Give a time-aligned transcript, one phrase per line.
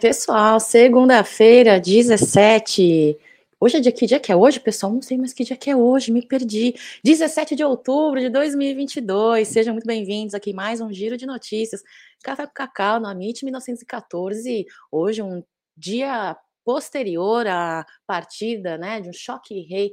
[0.00, 3.18] Pessoal, segunda-feira, 17.
[3.60, 4.92] Hoje é dia que dia que é hoje, pessoal?
[4.92, 6.74] Não sei mais que dia que é hoje, me perdi.
[7.04, 9.46] 17 de outubro de 2022.
[9.48, 11.82] Sejam muito bem-vindos aqui mais um giro de notícias.
[12.22, 14.66] Café com Cacau no Amit 1914.
[14.90, 15.42] Hoje um
[15.76, 19.92] dia posterior à partida, né, de um choque rei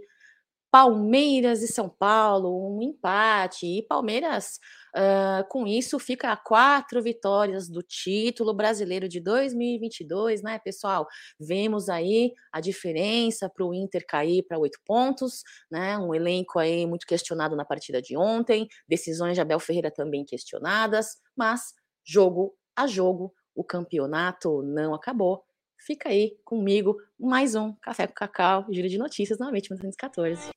[0.72, 4.60] Palmeiras e São Paulo, um empate, e Palmeiras,
[4.96, 11.08] uh, com isso, fica a quatro vitórias do título brasileiro de 2022, né, pessoal?
[11.40, 15.98] Vemos aí a diferença para o Inter cair para oito pontos, né?
[15.98, 21.18] Um elenco aí muito questionado na partida de ontem, decisões de Abel Ferreira também questionadas,
[21.36, 21.74] mas
[22.06, 25.44] jogo a jogo, o campeonato não acabou.
[25.78, 30.50] Fica aí comigo mais um Café com Cacau, giro de notícias, novamente 1914.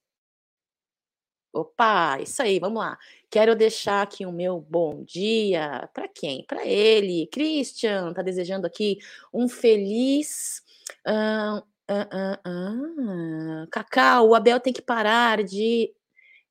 [1.53, 2.99] Opa, isso aí, vamos lá.
[3.31, 6.47] Quero deixar aqui o meu bom dia para quem?
[6.47, 8.99] Para ele, Christian, tá desejando aqui
[9.35, 10.63] um feliz.
[11.07, 11.59] Uh,
[11.93, 15.93] uh, uh, Cacau, o Abel tem que parar de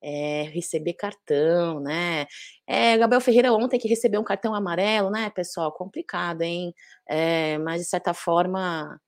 [0.04, 2.28] é, receber cartão, né?
[2.68, 5.72] É, Gabriel Ferreira ontem que recebeu um cartão amarelo, né, pessoal?
[5.72, 6.76] Complicado, hein?
[7.10, 9.00] É, mas de certa forma,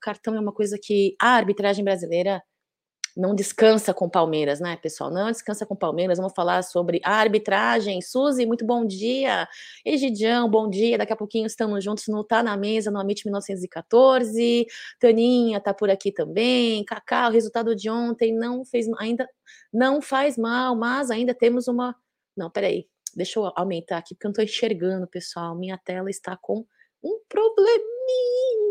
[0.00, 2.42] cartão é uma coisa que a arbitragem brasileira
[3.16, 5.10] não descansa com Palmeiras, né, pessoal?
[5.10, 6.18] Não descansa com Palmeiras.
[6.18, 8.00] Vamos falar sobre a arbitragem.
[8.00, 9.48] Suzy, muito bom dia.
[9.84, 10.98] Egidião, bom dia.
[10.98, 14.66] Daqui a pouquinho estamos juntos no Tá na Mesa, no Amit 1914.
[14.98, 16.84] Taninha tá por aqui também.
[16.84, 19.28] Cacá, o resultado de ontem não fez ainda
[19.72, 21.94] não faz mal, mas ainda temos uma.
[22.36, 22.88] Não, peraí.
[23.14, 25.56] Deixa eu aumentar aqui, porque eu não tô enxergando, pessoal.
[25.56, 26.64] Minha tela está com
[27.02, 28.69] um probleminha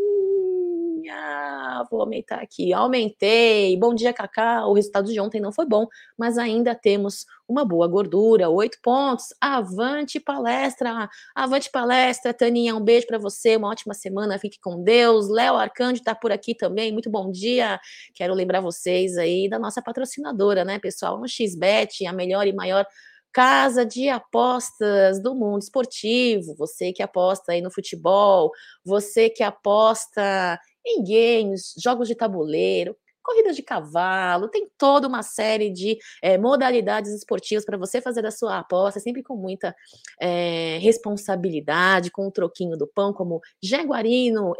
[1.89, 2.73] vou aumentar aqui.
[2.73, 3.77] Aumentei.
[3.77, 4.65] Bom dia, Cacá.
[4.65, 5.87] O resultado de ontem não foi bom,
[6.17, 8.49] mas ainda temos uma boa gordura.
[8.49, 9.27] Oito pontos.
[9.39, 11.09] Avante palestra.
[11.35, 12.75] Avante palestra, Taninha.
[12.75, 13.55] Um beijo para você.
[13.55, 14.39] Uma ótima semana.
[14.39, 15.29] Fique com Deus.
[15.29, 16.91] Léo Arcanjo está por aqui também.
[16.91, 17.79] Muito bom dia.
[18.13, 21.21] Quero lembrar vocês aí da nossa patrocinadora, né, pessoal?
[21.21, 22.85] Um XBet, a melhor e maior
[23.31, 28.51] casa de apostas do mundo esportivo, você que aposta aí no futebol,
[28.83, 30.59] você que aposta
[31.03, 32.95] games, jogos de tabuleiro,
[33.29, 38.31] corridas de cavalo, tem toda uma série de é, modalidades esportivas para você fazer a
[38.31, 39.75] sua aposta, sempre com muita
[40.19, 44.53] é, responsabilidade, com o troquinho do pão, como Jaguarino,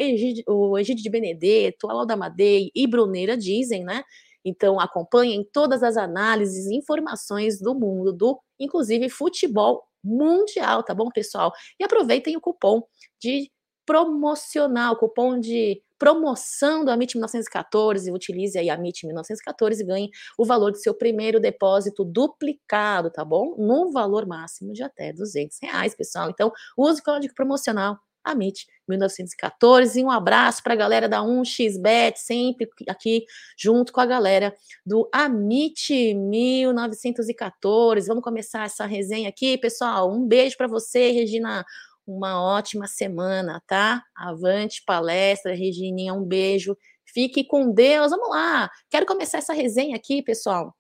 [0.48, 4.04] o Egídio de Benedetto, Alda Madei e Bruneira dizem, né?
[4.46, 11.10] Então acompanhem todas as análises e informações do mundo, do inclusive futebol mundial, tá bom,
[11.10, 11.52] pessoal?
[11.80, 12.84] E aproveitem o cupom
[13.20, 13.52] de
[13.86, 20.46] promocional, cupom de promoção do Amit 1914, utilize aí a Amit 1914 e ganhe o
[20.46, 23.56] valor do seu primeiro depósito duplicado, tá bom?
[23.58, 26.30] No valor máximo de até 200 reais, pessoal.
[26.30, 30.04] Então, use o código promocional Amit 1914.
[30.04, 33.26] Um abraço para a galera da 1xBet, sempre aqui
[33.58, 34.56] junto com a galera
[34.86, 38.08] do Amit 1914.
[38.08, 40.12] Vamos começar essa resenha aqui, pessoal.
[40.12, 41.66] Um beijo para você, Regina
[42.10, 44.04] uma ótima semana, tá?
[44.16, 46.76] Avante palestra, Regininha, um beijo.
[47.06, 48.12] Fique com Deus.
[48.12, 48.70] Vamos lá.
[48.90, 50.76] Quero começar essa resenha aqui, pessoal,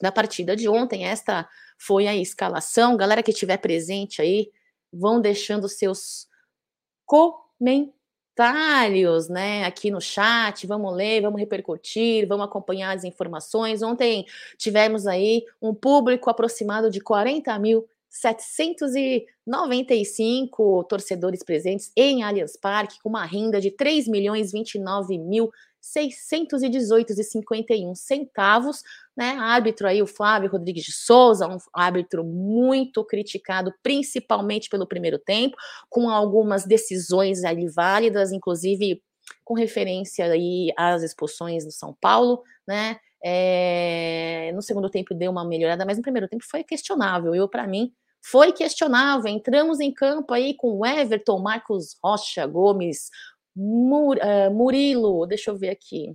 [0.00, 1.06] da partida de ontem.
[1.06, 2.96] Esta foi a escalação.
[2.96, 4.50] Galera que estiver presente aí,
[4.92, 6.26] vão deixando seus
[7.06, 10.66] comentários, né, aqui no chat.
[10.66, 13.82] Vamos ler, vamos repercutir, vamos acompanhar as informações.
[13.82, 14.26] Ontem
[14.56, 23.08] tivemos aí um público aproximado de 40 mil 795 torcedores presentes em Allianz Parque, com
[23.08, 25.50] uma renda de 3 milhões 29 mil
[25.82, 28.82] 618,51 centavos,
[29.16, 29.30] né?
[29.38, 35.56] Árbitro aí, o Flávio Rodrigues de Souza, um árbitro muito criticado, principalmente pelo primeiro tempo,
[35.88, 39.00] com algumas decisões ali válidas, inclusive
[39.44, 42.98] com referência aí às expulsões do São Paulo, né?
[43.22, 47.34] É, no segundo tempo deu uma melhorada, mas no primeiro tempo foi questionável.
[47.34, 47.92] Eu, para mim,
[48.22, 49.28] foi questionável.
[49.30, 53.10] Entramos em campo aí com Everton, Marcos Rocha, Gomes,
[53.56, 55.26] Mur, uh, Murilo.
[55.26, 56.14] Deixa eu ver aqui.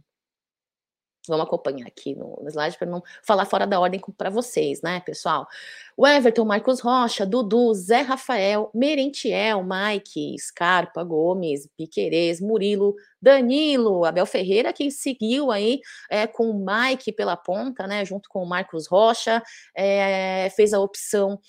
[1.28, 5.48] Vamos acompanhar aqui no, slide para não falar fora da ordem para vocês, né, pessoal?
[5.96, 14.26] O Everton, Marcos Rocha, Dudu, Zé Rafael, Merentiel, Mike, Scarpa, Gomes, Piquerez, Murilo, Danilo, Abel
[14.26, 15.80] Ferreira, que seguiu aí
[16.10, 19.42] é, com o Mike pela ponta, né, junto com o Marcos Rocha,
[19.74, 21.40] é, fez a opção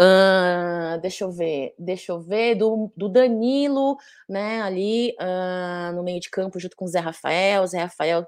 [0.00, 6.18] Uh, deixa eu ver, deixa eu ver, do, do Danilo, né, ali uh, no meio
[6.18, 8.26] de campo, junto com o Zé Rafael, Zé Rafael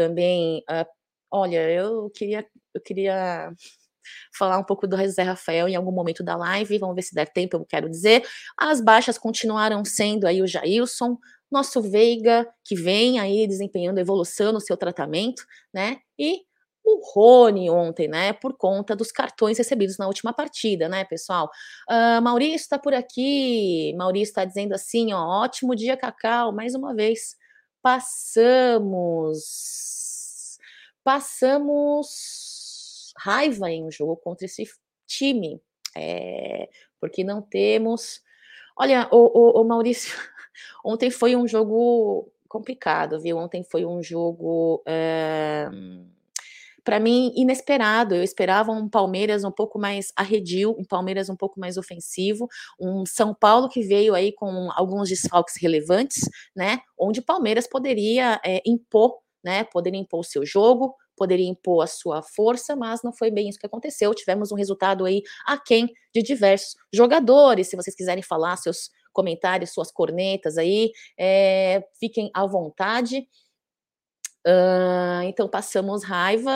[0.00, 0.86] também, uh,
[1.30, 3.52] olha, eu queria, eu queria
[4.34, 7.30] falar um pouco do José Rafael em algum momento da live, vamos ver se der
[7.30, 8.26] tempo, eu quero dizer.
[8.56, 11.18] As baixas continuaram sendo aí o Jailson,
[11.50, 15.98] nosso Veiga, que vem aí desempenhando evolução no seu tratamento, né?
[16.18, 16.44] E
[16.82, 18.32] o Rony ontem, né?
[18.32, 21.50] Por conta dos cartões recebidos na última partida, né, pessoal?
[21.90, 23.94] Uh, Maurício está por aqui.
[23.98, 26.52] Maurício está dizendo assim: ó, ótimo dia, Cacau.
[26.52, 27.36] Mais uma vez,
[27.82, 29.38] passamos.
[31.02, 34.64] Passamos raiva em um jogo contra esse
[35.06, 35.60] time.
[35.96, 36.68] É,
[37.00, 38.22] porque não temos.
[38.76, 40.14] Olha, o, o, o Maurício,
[40.84, 43.38] ontem foi um jogo complicado, viu?
[43.38, 44.82] Ontem foi um jogo.
[44.86, 45.68] É
[46.84, 48.14] para mim, inesperado.
[48.14, 52.48] Eu esperava um Palmeiras um pouco mais arredio, um Palmeiras um pouco mais ofensivo,
[52.78, 56.80] um São Paulo que veio aí com alguns desfalques relevantes, né?
[56.98, 59.64] Onde o Palmeiras poderia é, impor, né?
[59.64, 63.58] Poderia impor o seu jogo, poderia impor a sua força, mas não foi bem isso
[63.58, 64.14] que aconteceu.
[64.14, 67.68] Tivemos um resultado aí aquém de diversos jogadores.
[67.68, 73.26] Se vocês quiserem falar seus comentários, suas cornetas aí, é, fiquem à vontade.
[74.46, 76.50] Uh, então passamos raiva.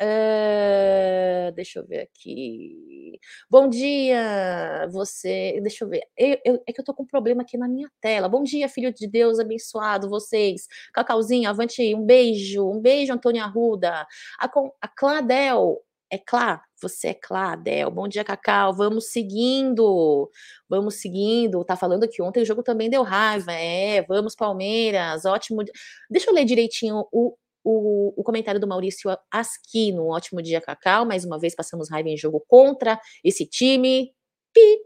[0.00, 3.18] Uh, deixa eu ver aqui.
[3.48, 5.58] Bom dia, você.
[5.62, 6.02] Deixa eu ver.
[6.16, 8.28] Eu, eu, é que eu tô com um problema aqui na minha tela.
[8.28, 10.66] Bom dia, filho de Deus abençoado, vocês.
[10.92, 12.68] Cacauzinho, avante, um beijo.
[12.68, 14.06] Um beijo, Antônia Arruda.
[14.38, 14.50] A,
[14.82, 17.90] a Cladel, é Clá, você é Clá, Del.
[17.90, 18.74] Bom dia, Cacau.
[18.74, 20.28] Vamos seguindo.
[20.68, 21.64] Vamos seguindo.
[21.64, 23.52] Tá falando que ontem o jogo também deu raiva.
[23.52, 25.24] É, vamos, Palmeiras.
[25.24, 25.62] Ótimo.
[26.10, 30.08] Deixa eu ler direitinho o, o, o comentário do Maurício Asquino.
[30.08, 31.06] Ótimo dia, Cacau.
[31.06, 34.12] Mais uma vez passamos raiva em jogo contra esse time.
[34.52, 34.80] Pi,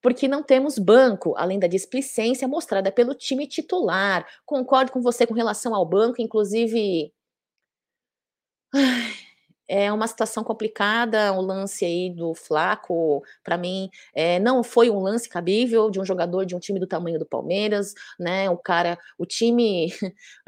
[0.00, 4.26] porque não temos banco, além da displicência mostrada pelo time titular.
[4.46, 7.12] Concordo com você com relação ao banco, inclusive.
[8.74, 9.23] Ai,
[9.68, 14.98] é uma situação complicada, o lance aí do Flaco, para mim, é, não foi um
[15.00, 18.50] lance cabível de um jogador de um time do tamanho do Palmeiras, né?
[18.50, 19.92] O cara, o time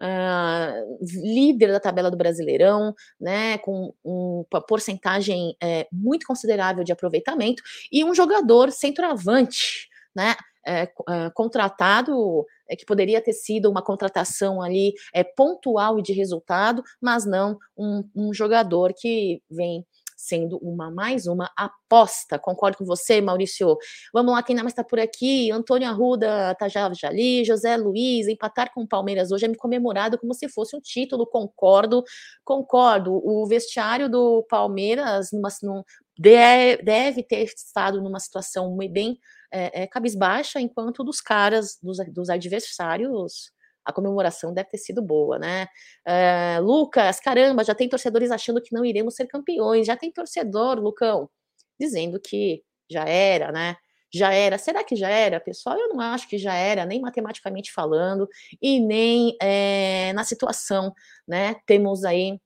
[0.00, 3.58] uh, líder da tabela do Brasileirão, né?
[3.58, 10.34] Com uma porcentagem é, muito considerável de aproveitamento e um jogador centroavante, né?
[10.66, 16.12] É, é, contratado é, que poderia ter sido uma contratação ali é, pontual e de
[16.12, 19.86] resultado, mas não um, um jogador que vem
[20.16, 22.38] sendo uma mais uma aposta.
[22.38, 23.76] Concordo com você, Maurício.
[24.12, 25.50] Vamos lá, quem mais está por aqui?
[25.52, 29.56] Antônio Arruda tá já, já ali, José Luiz, empatar com o Palmeiras hoje é me
[29.56, 31.26] comemorado como se fosse um título.
[31.26, 32.02] Concordo,
[32.42, 33.12] concordo.
[33.22, 35.82] O vestiário do Palmeiras numa, num,
[36.18, 39.18] deve, deve ter estado numa situação bem
[39.52, 43.50] é, é, cabisbaixa, enquanto dos caras, dos, dos adversários,
[43.84, 45.69] a comemoração deve ter sido boa, né?
[46.04, 50.81] É, Lucas, caramba, já tem torcedores achando que não iremos ser campeões, já tem torcedor,
[50.81, 51.31] Lucão,
[51.78, 53.76] dizendo que já era, né?
[54.12, 54.58] Já era.
[54.58, 55.78] Será que já era, pessoal?
[55.78, 58.28] Eu não acho que já era, nem matematicamente falando,
[58.60, 60.92] e nem é, na situação,
[61.26, 61.56] né?
[61.66, 62.40] Temos aí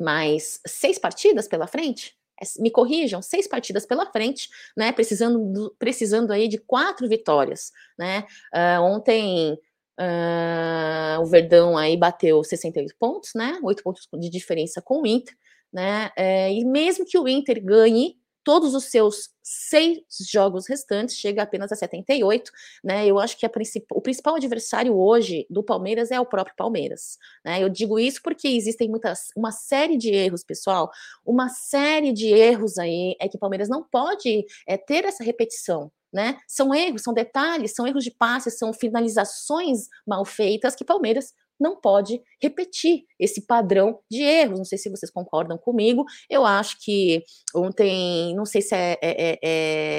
[0.00, 2.17] mais seis partidas pela frente,
[2.58, 4.92] me corrijam, seis partidas pela frente, né?
[4.92, 8.24] Precisando, precisando aí de quatro vitórias, né?
[8.54, 9.58] Uh, ontem
[9.98, 13.58] uh, o Verdão aí bateu 68 pontos, né?
[13.62, 15.34] Oito pontos de diferença com o Inter,
[15.72, 16.10] né?
[16.18, 19.98] Uh, e mesmo que o Inter ganhe todos os seus seis
[20.30, 22.50] jogos restantes, chega apenas a 78,
[22.84, 23.06] né?
[23.06, 23.86] Eu acho que princip...
[23.90, 27.62] o principal adversário hoje do Palmeiras é o próprio Palmeiras, né?
[27.62, 30.90] Eu digo isso porque existem muitas, uma série de erros, pessoal,
[31.24, 35.90] uma série de erros aí é que o Palmeiras não pode é, ter essa repetição,
[36.12, 36.38] né?
[36.46, 41.76] São erros, são detalhes, são erros de passe, são finalizações mal feitas que Palmeiras não
[41.76, 44.58] pode repetir esse padrão de erros.
[44.58, 46.04] Não sei se vocês concordam comigo.
[46.30, 47.22] Eu acho que
[47.54, 49.38] ontem, não sei se é, é, é,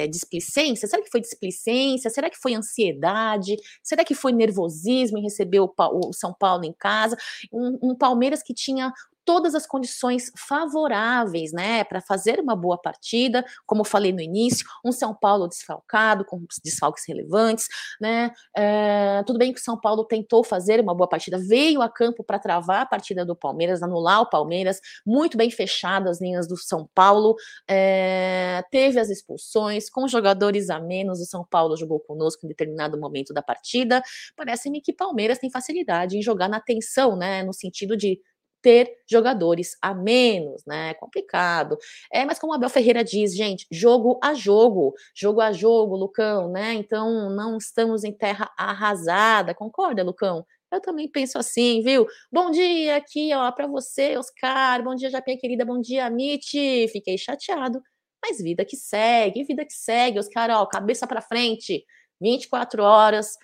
[0.04, 0.88] é displicência.
[0.88, 2.10] Será que foi displicência?
[2.10, 3.56] Será que foi ansiedade?
[3.84, 7.18] Será que foi nervosismo em receber o, o São Paulo em casa?
[7.52, 8.94] Um, um Palmeiras que tinha
[9.30, 14.92] todas as condições favoráveis, né, para fazer uma boa partida, como falei no início, um
[14.92, 17.68] São Paulo desfalcado, com desfalques relevantes,
[18.02, 21.88] né, é, tudo bem que o São Paulo tentou fazer uma boa partida, veio a
[21.88, 26.48] campo para travar a partida do Palmeiras, anular o Palmeiras, muito bem fechado as linhas
[26.48, 27.36] do São Paulo,
[27.70, 33.00] é, teve as expulsões, com jogadores a menos, o São Paulo jogou conosco em determinado
[33.00, 34.02] momento da partida,
[34.36, 38.20] parece-me que Palmeiras tem facilidade em jogar na tensão, né, no sentido de
[38.62, 40.92] ter jogadores a menos, né?
[40.92, 41.78] É complicado.
[42.12, 46.52] É, mas como o Abel Ferreira diz, gente, jogo a jogo, jogo a jogo, Lucão,
[46.52, 46.74] né?
[46.74, 50.46] Então não estamos em terra arrasada, concorda, Lucão?
[50.72, 52.06] Eu também penso assim, viu?
[52.32, 54.84] Bom dia aqui, ó, para você, Oscar.
[54.84, 55.66] Bom dia, Japinha querida.
[55.66, 56.54] Bom dia, Mitch.
[56.92, 57.82] Fiquei chateado,
[58.24, 61.84] mas vida que segue, vida que segue, Oscar, ó, cabeça para frente.
[62.22, 63.38] 24 horas,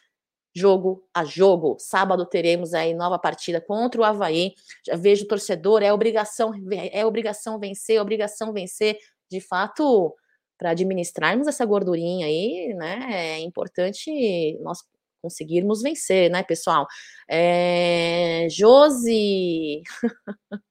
[0.55, 1.75] jogo a jogo.
[1.79, 4.53] Sábado teremos aí nova partida contra o Havaí.
[4.85, 6.51] Já vejo o torcedor, é obrigação,
[6.91, 8.97] é obrigação vencer, é obrigação vencer.
[9.29, 10.15] De fato,
[10.57, 14.79] para administrarmos essa gordurinha aí, né, é importante nós
[15.21, 16.88] conseguirmos vencer, né, pessoal?
[17.27, 19.81] É, Josi.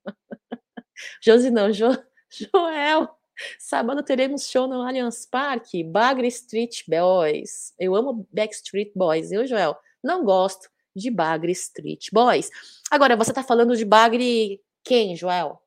[1.23, 1.89] Josi não, jo,
[2.31, 3.24] Joel.
[3.59, 7.75] Sábado teremos show no Allianz Parque, Bagre Street Boys.
[7.79, 12.51] Eu amo Backstreet Boys, eu, Joel, não gosto de Bagre Street Boys.
[12.91, 15.61] Agora, você tá falando de Bagre quem, Joel?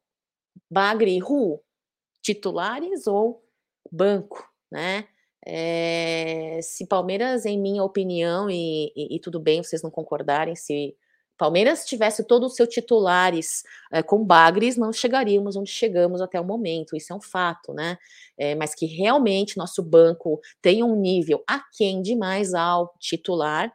[0.70, 1.62] Bagre Who?
[2.22, 3.44] Titulares ou
[3.92, 5.08] banco, né?
[5.46, 10.96] É, se Palmeiras, em minha opinião, e, e, e tudo bem vocês não concordarem, se
[11.38, 16.44] Palmeiras tivesse todos os seus titulares é, com bagres, não chegaríamos onde chegamos até o
[16.44, 17.98] momento, isso é um fato, né?
[18.38, 23.72] É, mas que realmente nosso banco tem um nível aquém demais ao titular,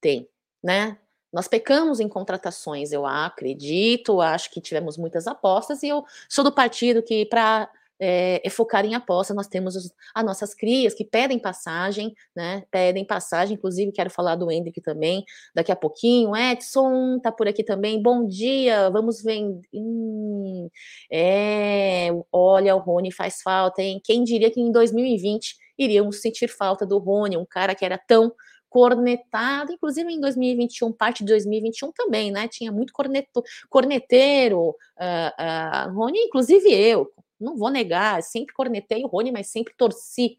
[0.00, 0.28] tem,
[0.62, 0.98] né?
[1.32, 6.52] Nós pecamos em contratações, eu acredito, acho que tivemos muitas apostas, e eu sou do
[6.52, 9.34] partido que, para é, é, focar em aposta.
[9.34, 12.64] Nós temos os, as nossas crias que pedem passagem, né?
[12.70, 15.24] Pedem passagem, inclusive quero falar do Hendrick também
[15.54, 16.36] daqui a pouquinho.
[16.36, 18.00] Edson tá por aqui também.
[18.02, 19.42] Bom dia, vamos ver.
[19.72, 20.68] Hum,
[21.10, 24.00] é, olha, o Rony faz falta, hein?
[24.02, 28.32] Quem diria que em 2020 iríamos sentir falta do Rony, um cara que era tão
[28.68, 32.46] cornetado, inclusive em 2021, parte de 2021 também, né?
[32.46, 39.08] Tinha muito corneto, corneteiro, uh, uh, Rony, inclusive eu, não vou negar, sempre cornetei o
[39.08, 40.38] Rony, mas sempre torci,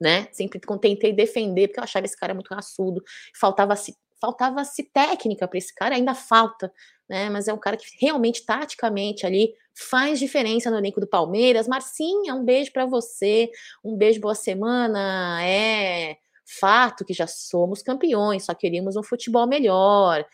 [0.00, 0.28] né?
[0.32, 3.02] Sempre tentei defender, porque eu achava esse cara muito raçudo,
[3.38, 6.72] faltava-se faltava-se técnica para esse cara, ainda falta,
[7.08, 7.28] né?
[7.28, 11.66] Mas é um cara que realmente, taticamente, ali faz diferença no elenco do Palmeiras.
[11.66, 13.50] Marcinha, um beijo para você,
[13.84, 15.44] um beijo, boa semana.
[15.44, 16.18] É
[16.60, 20.24] fato que já somos campeões, só queríamos um futebol melhor.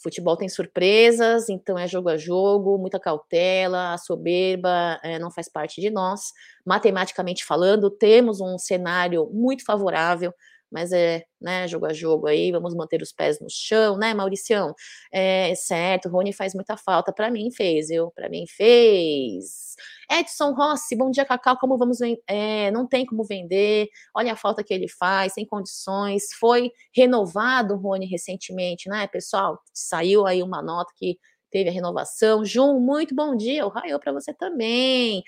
[0.00, 5.48] Futebol tem surpresas, então é jogo a jogo, muita cautela, a soberba é, não faz
[5.48, 6.32] parte de nós.
[6.64, 10.32] Matematicamente falando, temos um cenário muito favorável,
[10.70, 14.74] mas é né, jogo a jogo aí, vamos manter os pés no chão, né, Mauricião?
[15.12, 18.10] É certo, o Rony faz muita falta, para mim fez, viu?
[18.10, 19.76] Para mim fez.
[20.10, 21.56] Edson Rossi, bom dia, Cacau.
[21.58, 23.88] Como vamos é, não tem como vender.
[24.14, 26.32] Olha a falta que ele faz, sem condições.
[26.38, 29.60] Foi renovado Rony recentemente, né, pessoal?
[29.72, 31.18] Saiu aí uma nota que
[31.50, 32.44] teve a renovação.
[32.44, 33.66] Jun, muito bom dia.
[33.66, 35.22] O raio para você também.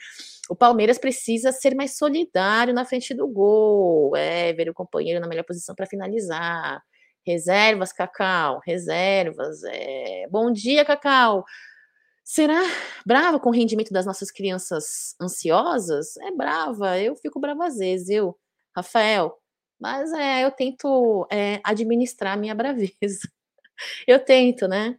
[0.49, 4.17] O Palmeiras precisa ser mais solidário na frente do gol.
[4.17, 6.83] É, ver o companheiro na melhor posição para finalizar.
[7.27, 9.63] Reservas, Cacau, reservas.
[9.65, 10.27] É...
[10.31, 11.45] Bom dia, Cacau.
[12.25, 12.61] Será
[13.05, 16.17] brava com o rendimento das nossas crianças ansiosas?
[16.19, 18.39] É brava, eu fico brava às vezes, eu,
[18.77, 19.37] Rafael.
[19.81, 22.93] Mas é, eu tento é, administrar minha braveza.
[24.07, 24.99] Eu tento, né?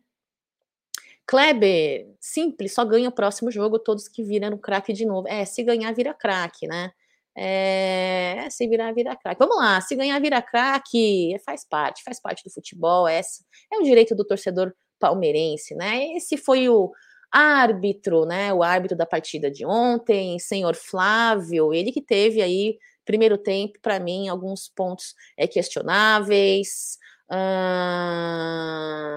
[1.31, 5.29] Kleber, simples, só ganha o próximo jogo todos que viram craque de novo.
[5.29, 6.91] É, se ganhar, vira craque, né?
[7.33, 9.39] É, se virar, vira craque.
[9.39, 13.07] Vamos lá, se ganhar, vira craque, faz parte, faz parte do futebol.
[13.07, 16.03] Essa é o direito do torcedor palmeirense, né?
[16.17, 16.91] Esse foi o,
[17.31, 18.53] árbitro, né?
[18.53, 23.99] O árbitro da partida de ontem, senhor Flávio, ele que teve aí primeiro tempo para
[23.99, 26.97] mim alguns pontos é, questionáveis.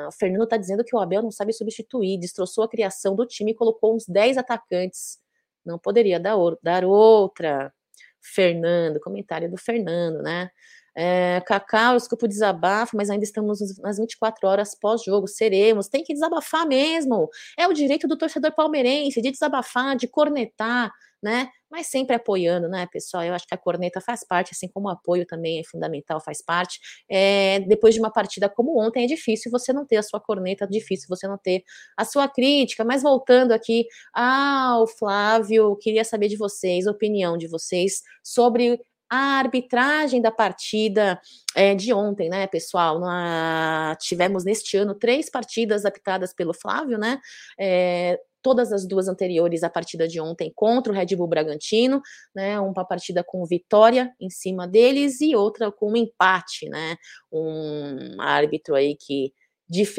[0.08, 3.52] O Fernando está dizendo que o Abel não sabe substituir, destroçou a criação do time
[3.52, 5.18] e colocou uns 10 atacantes.
[5.64, 7.72] Não poderia dar, dar outra.
[8.20, 10.50] Fernando, comentário do Fernando, né?
[10.96, 15.26] É, Cacau, desculpa o desabafo, mas ainda estamos nas 24 horas pós-jogo.
[15.26, 17.28] Seremos, tem que desabafar mesmo.
[17.58, 20.92] É o direito do torcedor palmeirense de desabafar, de cornetar,
[21.22, 21.48] né?
[21.74, 23.24] Mas sempre apoiando, né, pessoal?
[23.24, 26.40] Eu acho que a corneta faz parte, assim como o apoio também é fundamental, faz
[26.40, 26.78] parte.
[27.10, 30.68] É, depois de uma partida como ontem, é difícil você não ter a sua corneta,
[30.68, 31.64] difícil você não ter
[31.96, 32.84] a sua crítica.
[32.84, 40.22] Mas voltando aqui ao Flávio, queria saber de vocês, opinião de vocês sobre a arbitragem
[40.22, 41.20] da partida
[41.56, 43.00] é, de ontem, né, pessoal?
[43.00, 47.18] Na, tivemos neste ano três partidas apitadas pelo Flávio, né?
[47.58, 52.02] É, todas as duas anteriores à partida de ontem contra o Red Bull Bragantino,
[52.36, 52.60] né?
[52.60, 56.96] Uma partida com vitória em cima deles e outra com um empate, né?
[57.32, 59.32] Um árbitro aí que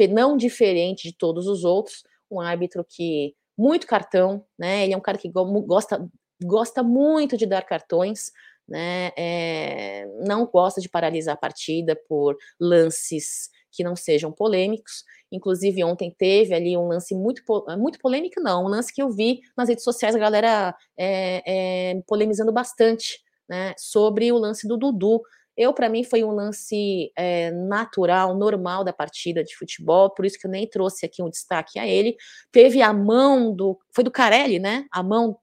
[0.08, 4.84] não diferente de todos os outros, um árbitro que muito cartão, né?
[4.84, 6.08] Ele é um cara que gosta
[6.44, 8.30] gosta muito de dar cartões,
[8.68, 15.04] né, é, não gosta de paralisar a partida por lances que não sejam polêmicos.
[15.30, 17.42] Inclusive, ontem teve ali um lance muito,
[17.78, 22.02] muito polêmico, não, um lance que eu vi nas redes sociais, a galera é, é,
[22.06, 25.20] polemizando bastante, né, sobre o lance do Dudu.
[25.56, 30.38] Eu, para mim, foi um lance é, natural, normal da partida de futebol, por isso
[30.38, 32.14] que eu nem trouxe aqui um destaque a ele.
[32.52, 33.78] Teve a mão do.
[33.94, 34.84] Foi do Carelli, né?
[34.92, 35.38] A mão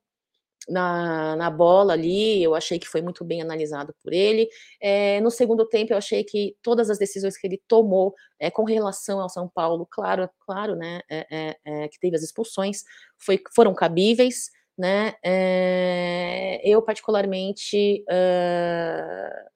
[0.68, 4.48] na, na bola ali, eu achei que foi muito bem analisado por ele.
[4.82, 8.64] É, no segundo tempo, eu achei que todas as decisões que ele tomou é, com
[8.64, 12.84] relação ao São Paulo, claro, claro, né, é, que teve as expulsões,
[13.18, 15.14] foi, foram cabíveis, né,
[16.64, 19.50] eu particularmente uh,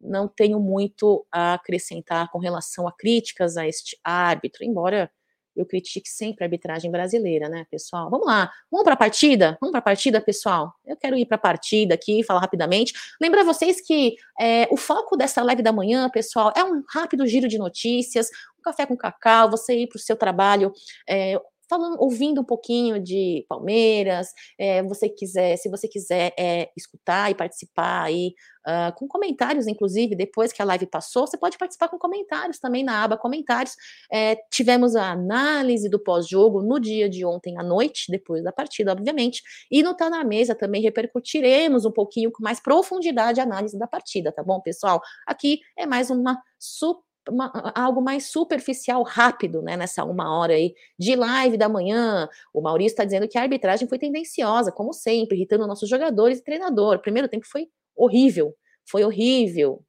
[0.00, 5.10] não tenho muito a acrescentar com relação a críticas a este árbitro, embora
[5.56, 8.10] eu critique sempre a arbitragem brasileira, né, pessoal?
[8.10, 9.56] Vamos lá, vamos para a partida?
[9.60, 10.72] Vamos para a partida, pessoal?
[10.84, 12.92] Eu quero ir para a partida aqui, falar rapidamente.
[13.20, 17.48] Lembrar vocês que é, o foco dessa live da manhã, pessoal, é um rápido giro
[17.48, 20.72] de notícias, um café com cacau, você ir para o seu trabalho
[21.08, 21.38] é,
[21.74, 24.28] falando, ouvindo um pouquinho de Palmeiras,
[24.58, 28.34] é, você quiser, se você quiser é, escutar e participar aí
[28.66, 32.84] uh, com comentários, inclusive depois que a live passou, você pode participar com comentários também
[32.84, 33.74] na aba comentários.
[34.12, 38.92] É, tivemos a análise do pós-jogo no dia de ontem à noite, depois da partida,
[38.92, 43.78] obviamente, e no Tá na Mesa também repercutiremos um pouquinho com mais profundidade a análise
[43.78, 45.00] da partida, tá bom, pessoal?
[45.26, 50.74] Aqui é mais uma super uma, algo mais superficial, rápido, né, nessa uma hora aí
[50.98, 52.28] de live da manhã.
[52.52, 56.44] O Maurício está dizendo que a arbitragem foi tendenciosa, como sempre, irritando nossos jogadores e
[56.44, 56.96] treinador.
[56.96, 58.54] O primeiro tempo foi horrível,
[58.84, 59.82] foi horrível.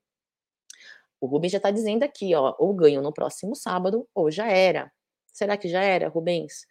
[1.20, 4.92] O Rubens já está dizendo aqui, ó, ou ganho no próximo sábado, ou já era.
[5.34, 6.65] Será que já era, Rubens?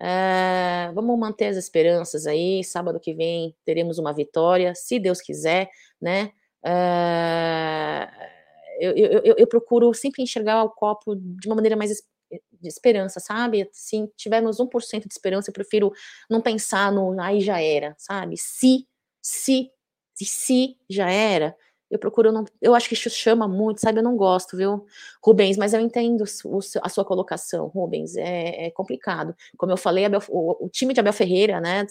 [0.00, 2.62] É, vamos manter as esperanças aí.
[2.64, 6.32] Sábado que vem teremos uma vitória, se Deus quiser, né?
[6.64, 8.33] É,
[8.78, 13.68] eu, eu, eu, procuro sempre enxergar o copo de uma maneira mais de esperança, sabe?
[13.72, 15.92] Se tivermos 1% de esperança, eu prefiro
[16.28, 18.36] não pensar no aí já era, sabe?
[18.36, 18.86] Se,
[19.22, 19.70] se,
[20.14, 21.56] se, já era,
[21.90, 22.44] eu procuro não.
[22.60, 23.98] Eu acho que isso chama muito, sabe?
[24.00, 24.84] Eu não gosto, viu,
[25.22, 25.56] Rubens?
[25.56, 28.16] Mas eu entendo o, a sua colocação, Rubens.
[28.16, 29.34] É, é complicado.
[29.56, 31.86] Como eu falei, o, o, time de Abel Ferreira, né,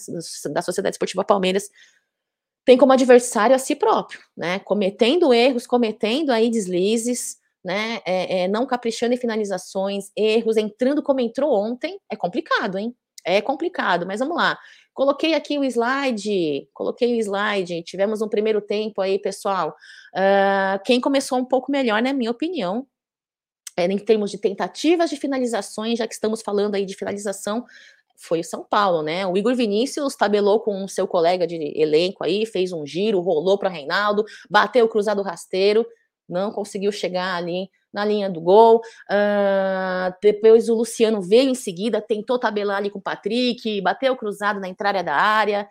[0.51, 1.69] da Sociedade Esportiva Palmeiras,
[2.65, 4.59] tem como adversário a si próprio, né?
[4.59, 8.01] Cometendo erros, cometendo aí deslizes, né?
[8.05, 12.95] É, é, não caprichando em finalizações, erros, entrando como entrou ontem, é complicado, hein?
[13.25, 14.57] É complicado, mas vamos lá.
[14.93, 19.75] Coloquei aqui o slide, coloquei o slide, tivemos um primeiro tempo aí, pessoal.
[20.13, 22.85] Uh, quem começou um pouco melhor, na minha opinião,
[23.75, 27.65] é, em termos de tentativas de finalizações, já que estamos falando aí de finalização,
[28.15, 29.25] foi o São Paulo, né?
[29.27, 33.57] O Igor Vinícius tabelou com o seu colega de elenco aí, fez um giro, rolou
[33.57, 35.85] para Reinaldo, bateu o cruzado rasteiro,
[36.27, 38.77] não conseguiu chegar ali na linha do gol.
[39.09, 44.17] Uh, depois o Luciano veio em seguida, tentou tabelar ali com o Patrick, bateu o
[44.17, 45.67] cruzado na entrada da área.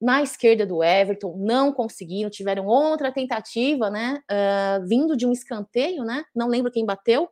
[0.00, 4.20] Na esquerda do Everton, não conseguiram, tiveram outra tentativa, né?
[4.30, 6.24] Uh, vindo de um escanteio, né?
[6.34, 7.30] Não lembro quem bateu,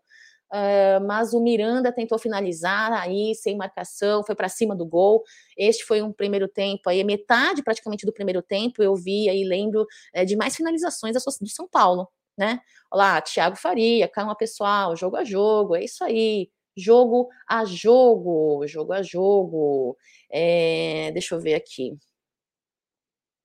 [0.52, 5.24] Uh, mas o Miranda tentou finalizar aí sem marcação, foi para cima do gol.
[5.56, 8.82] Este foi um primeiro tempo aí, metade praticamente do primeiro tempo.
[8.82, 12.60] Eu vi aí, lembro é, de mais finalizações do São Paulo, né?
[12.90, 16.50] Olá, Thiago Faria, calma pessoal, jogo a jogo, é isso aí.
[16.76, 19.96] Jogo a jogo, jogo a jogo.
[20.30, 21.96] É, deixa eu ver aqui.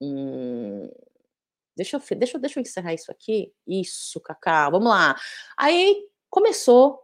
[0.02, 0.90] Hum,
[1.76, 3.54] deixa eu, deixa, deixa eu encerrar isso aqui.
[3.68, 5.16] Isso, Cacá, vamos lá.
[5.58, 7.00] Aí começou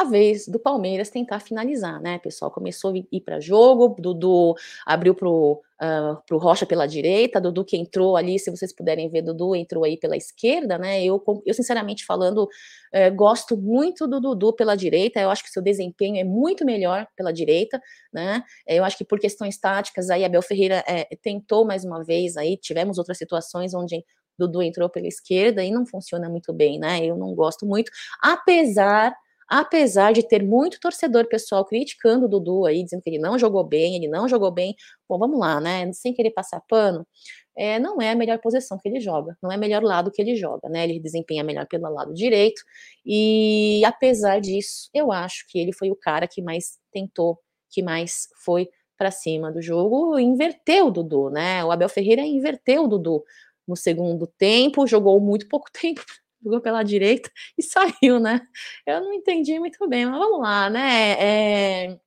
[0.00, 2.50] a vez do Palmeiras tentar finalizar, né, pessoal?
[2.50, 7.76] Começou a ir para jogo, Dudu abriu pro, uh, pro Rocha pela direita, Dudu que
[7.76, 11.04] entrou ali, se vocês puderem ver, Dudu entrou aí pela esquerda, né?
[11.04, 15.62] Eu, eu sinceramente falando, uh, gosto muito do Dudu pela direita, eu acho que seu
[15.62, 17.80] desempenho é muito melhor pela direita,
[18.12, 18.42] né?
[18.66, 22.56] Eu acho que por questões táticas, aí Abel Ferreira é, tentou mais uma vez, aí
[22.56, 24.04] tivemos outras situações onde
[24.38, 27.04] Dudu entrou pela esquerda e não funciona muito bem, né?
[27.04, 27.90] Eu não gosto muito,
[28.22, 29.14] apesar
[29.48, 33.62] apesar de ter muito torcedor pessoal criticando o Dudu aí, dizendo que ele não jogou
[33.64, 34.74] bem, ele não jogou bem.
[35.08, 35.92] Bom, vamos lá, né?
[35.92, 37.06] Sem querer passar pano,
[37.56, 40.20] é, não é a melhor posição que ele joga, não é o melhor lado que
[40.20, 40.84] ele joga, né?
[40.84, 42.62] Ele desempenha melhor pelo lado direito,
[43.04, 47.38] e apesar disso, eu acho que ele foi o cara que mais tentou,
[47.70, 51.64] que mais foi para cima do jogo, inverteu o Dudu, né?
[51.64, 53.22] O Abel Ferreira inverteu o Dudu
[53.66, 56.04] no segundo tempo, jogou muito pouco tempo,
[56.42, 58.40] jogou pela direita e saiu, né?
[58.86, 61.12] Eu não entendi muito bem, mas vamos lá, né?
[61.92, 61.98] É...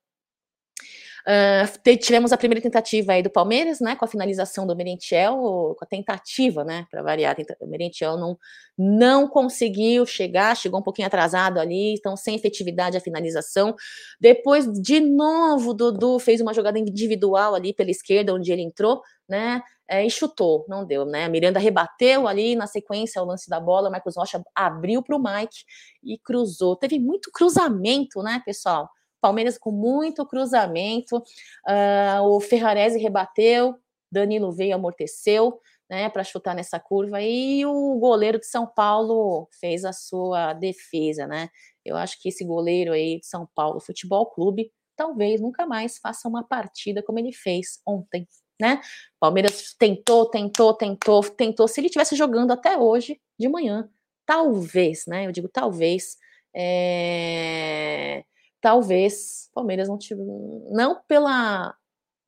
[1.27, 5.35] Uh, tivemos a primeira tentativa aí do Palmeiras, né, com a finalização do Merentiel,
[5.77, 8.37] com a tentativa, né, para variar, o Merentiel não,
[8.77, 13.75] não conseguiu chegar, chegou um pouquinho atrasado ali, então sem efetividade a finalização.
[14.21, 19.61] Depois, de novo, Dudu fez uma jogada individual ali pela esquerda, onde ele entrou, né,
[19.87, 21.25] é, e chutou, não deu, né?
[21.25, 25.15] A Miranda rebateu ali na sequência o lance da bola, o Marcos Rocha abriu para
[25.15, 25.63] o Mike
[26.03, 26.75] e cruzou.
[26.75, 28.89] Teve muito cruzamento, né, pessoal?
[29.21, 31.17] Palmeiras com muito cruzamento.
[31.17, 33.75] Uh, o Ferrarese rebateu,
[34.11, 35.59] Danilo veio, amorteceu,
[35.89, 37.21] né, para chutar nessa curva.
[37.21, 41.49] E o goleiro de São Paulo fez a sua defesa, né?
[41.85, 46.27] Eu acho que esse goleiro aí de São Paulo Futebol Clube talvez nunca mais faça
[46.27, 48.27] uma partida como ele fez ontem,
[48.59, 48.81] né?
[49.19, 51.67] Palmeiras tentou, tentou, tentou, tentou.
[51.67, 53.89] Se ele tivesse jogando até hoje de manhã,
[54.25, 55.25] talvez, né?
[55.25, 56.17] Eu digo talvez.
[56.55, 58.23] É
[58.61, 60.21] talvez Palmeiras não tive,
[60.71, 61.75] não pela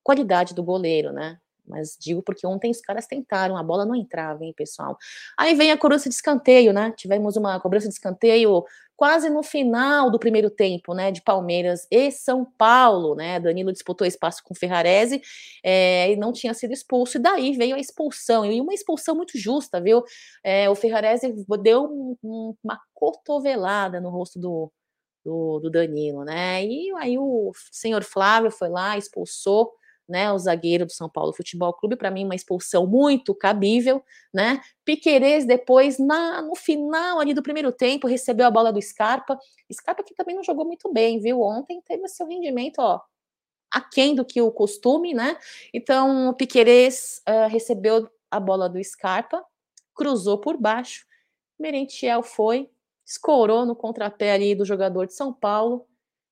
[0.04, 1.38] qualidade do goleiro, né?
[1.68, 4.98] Mas digo porque ontem os caras tentaram, a bola não entrava, hein, pessoal.
[5.38, 6.92] Aí vem a cobrança de escanteio, né?
[6.98, 8.64] Tivemos uma cobrança de escanteio
[9.00, 11.10] quase no final do primeiro tempo, né?
[11.10, 13.40] De Palmeiras e São Paulo, né?
[13.40, 15.22] Danilo disputou espaço com Ferrarese
[15.64, 19.38] é, e não tinha sido expulso, e daí veio a expulsão, e uma expulsão muito
[19.38, 20.04] justa, viu?
[20.44, 21.34] É, o Ferrarese
[21.64, 24.70] deu um, um, uma cotovelada no rosto do,
[25.24, 26.66] do, do Danilo, né?
[26.66, 29.72] E aí o senhor Flávio foi lá, expulsou
[30.10, 34.60] né, o zagueiro do São Paulo Futebol Clube, para mim uma expulsão muito cabível, né?
[34.84, 39.38] Piquerez depois na no final ali do primeiro tempo recebeu a bola do Scarpa.
[39.72, 41.42] Scarpa que também não jogou muito bem, viu?
[41.42, 43.00] Ontem teve seu rendimento, ó,
[43.72, 45.38] aquém do que o costume, né?
[45.74, 49.44] Então o Piquerez uh, recebeu a bola do Scarpa,
[49.94, 51.06] cruzou por baixo.
[51.60, 52.70] Merentiel foi,
[53.06, 55.86] escorou no contrapé ali do jogador de São Paulo,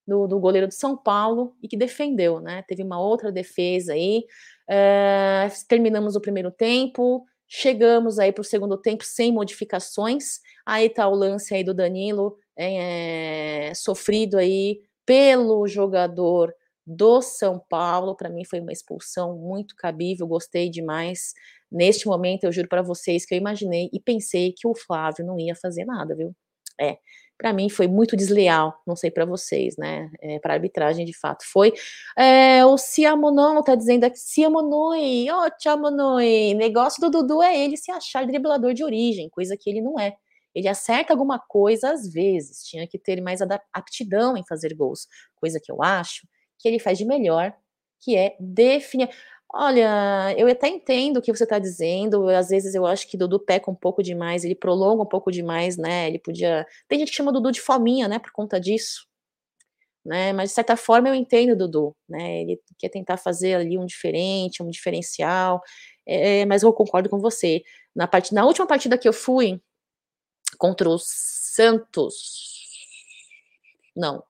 [0.08, 2.64] do, do goleiro de São Paulo, e que defendeu, né?
[2.68, 4.26] Teve uma outra defesa aí.
[4.70, 10.40] É, terminamos o primeiro tempo, chegamos aí para o segundo tempo sem modificações.
[10.66, 16.54] Aí tá o lance aí do Danilo, é, sofrido aí pelo jogador
[16.86, 18.16] do São Paulo.
[18.16, 21.34] Para mim foi uma expulsão muito cabível, gostei demais.
[21.70, 25.38] Neste momento, eu juro para vocês que eu imaginei e pensei que o Flávio não
[25.38, 26.34] ia fazer nada, viu?
[26.80, 26.98] É,
[27.38, 30.10] para mim foi muito desleal, não sei para vocês, né?
[30.20, 31.74] É, para arbitragem, de fato, foi.
[32.18, 36.20] É, o Ciamonon tá dizendo aqui, Ciamonoi, ó, oh,
[36.56, 40.16] negócio do Dudu é ele se achar driblador de origem, coisa que ele não é.
[40.56, 43.40] Ele acerta alguma coisa às vezes, tinha que ter mais
[43.72, 46.28] aptidão em fazer gols, coisa que eu acho
[46.60, 47.54] que ele faz de melhor,
[48.02, 49.10] que é definir.
[49.50, 52.28] Olha, eu até entendo o que você está dizendo.
[52.30, 55.78] Às vezes eu acho que Dudu peca um pouco demais, ele prolonga um pouco demais,
[55.78, 56.08] né?
[56.08, 56.66] Ele podia.
[56.88, 58.20] Tem gente que chama Dudu de fominha, né?
[58.20, 59.08] Por conta disso.
[60.06, 60.34] Né?
[60.34, 62.42] Mas de certa forma eu entendo o Dudu, né?
[62.42, 65.62] Ele quer tentar fazer ali um diferente, um diferencial.
[66.06, 67.64] É, mas eu concordo com você.
[67.96, 68.34] Na, part...
[68.34, 69.62] Na última partida que eu fui
[70.58, 72.16] contra o Santos.
[73.96, 74.24] Não,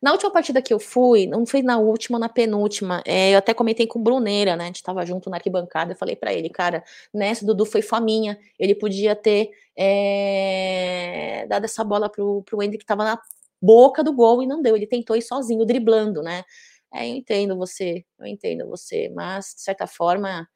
[0.00, 3.54] na última partida que eu fui, não foi na última, na penúltima, é, eu até
[3.54, 4.64] comentei com o Bruneira, né?
[4.64, 8.38] A gente tava junto na arquibancada, eu falei para ele, cara, nessa Dudu foi faminha,
[8.58, 13.20] ele podia ter é, dado essa bola pro, pro Hendrick que tava na
[13.60, 16.44] boca do gol e não deu, ele tentou ir sozinho, driblando, né?
[16.92, 20.48] É, eu entendo você, eu entendo você, mas de certa forma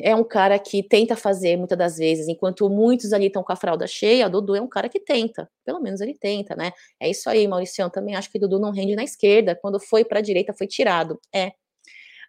[0.00, 3.56] é um cara que tenta fazer muitas das vezes, enquanto muitos ali estão com a
[3.56, 6.72] fralda cheia, Dudu é um cara que tenta, pelo menos ele tenta, né?
[7.00, 10.18] É isso aí, Mauricião, também acho que Dudu não rende na esquerda, quando foi para
[10.18, 11.18] a direita foi tirado.
[11.34, 11.52] É.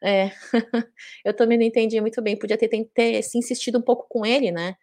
[0.04, 0.32] É.
[1.26, 4.26] eu também não entendi muito bem, podia ter, ter, ter se insistido um pouco com
[4.26, 4.76] ele, né?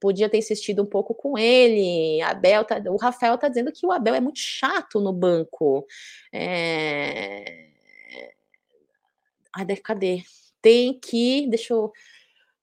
[0.00, 2.20] Podia ter insistido um pouco com ele.
[2.22, 5.86] Abel tá, o Rafael tá dizendo que o Abel é muito chato no banco.
[6.32, 7.68] É...
[9.54, 10.22] Ai, cadê?
[10.62, 11.46] Tem que.
[11.48, 11.92] Deixa eu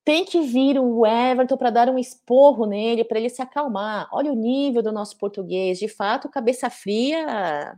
[0.10, 4.10] tem que vir o Everton para dar um esporro nele, para ele se acalmar.
[4.12, 5.78] Olha o nível do nosso português.
[5.78, 7.78] De fato, cabeça fria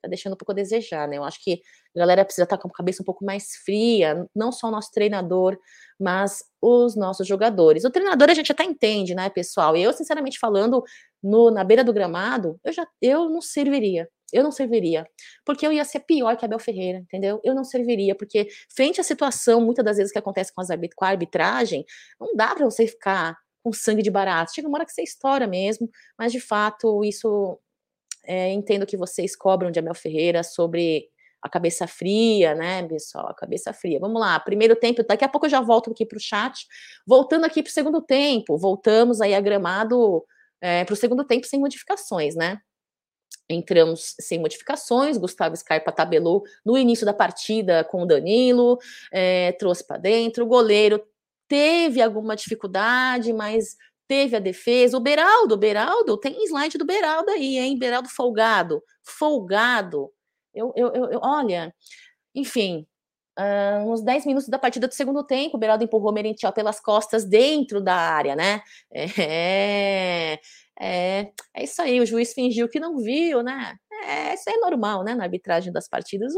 [0.00, 1.18] tá deixando um pouco a desejar, né?
[1.18, 1.60] Eu acho que
[1.94, 4.70] a galera precisa estar tá com a cabeça um pouco mais fria, não só o
[4.70, 5.58] nosso treinador,
[6.00, 7.84] mas os nossos jogadores.
[7.84, 9.76] O treinador a gente até entende, né, pessoal?
[9.76, 10.82] Eu, sinceramente falando,
[11.22, 14.08] no, na beira do gramado, eu já eu não serviria.
[14.32, 15.06] Eu não serviria,
[15.44, 17.40] porque eu ia ser pior que Abel Ferreira, entendeu?
[17.44, 21.04] Eu não serviria, porque frente à situação, muitas das vezes que acontece com, arbit com
[21.04, 21.84] a arbitragem,
[22.20, 24.54] não dá para você ficar com sangue de barato.
[24.54, 25.88] Chega uma hora que você estoura mesmo,
[26.18, 27.58] mas de fato, isso
[28.24, 31.08] é, entendo que vocês cobram de Abel Ferreira sobre
[31.42, 33.28] a cabeça fria, né, pessoal?
[33.28, 33.98] A cabeça fria.
[33.98, 36.66] Vamos lá, primeiro tempo, daqui a pouco eu já volto aqui para o chat.
[37.06, 40.24] Voltando aqui para o segundo tempo, voltamos aí a gramado
[40.60, 42.58] é, para o segundo tempo sem modificações, né?
[43.48, 45.18] Entramos sem modificações.
[45.18, 48.78] Gustavo Scarpa tabelou no início da partida com o Danilo,
[49.12, 50.44] é, trouxe para dentro.
[50.44, 51.02] O goleiro
[51.48, 54.96] teve alguma dificuldade, mas teve a defesa.
[54.96, 57.78] O Beraldo, Beraldo, tem slide do Beraldo aí, hein?
[57.78, 60.10] Beraldo folgado, folgado.
[60.54, 61.72] Eu, eu, eu, eu olha,
[62.34, 62.86] enfim,
[63.38, 67.24] uh, uns 10 minutos da partida do segundo tempo, o Beraldo empurrou Merentiel pelas costas
[67.24, 68.62] dentro da área, né?
[69.22, 70.40] É,
[70.80, 73.74] é, é isso aí, o juiz fingiu que não viu, né?
[74.06, 75.14] É, isso é normal, né?
[75.14, 76.32] Na arbitragem das partidas,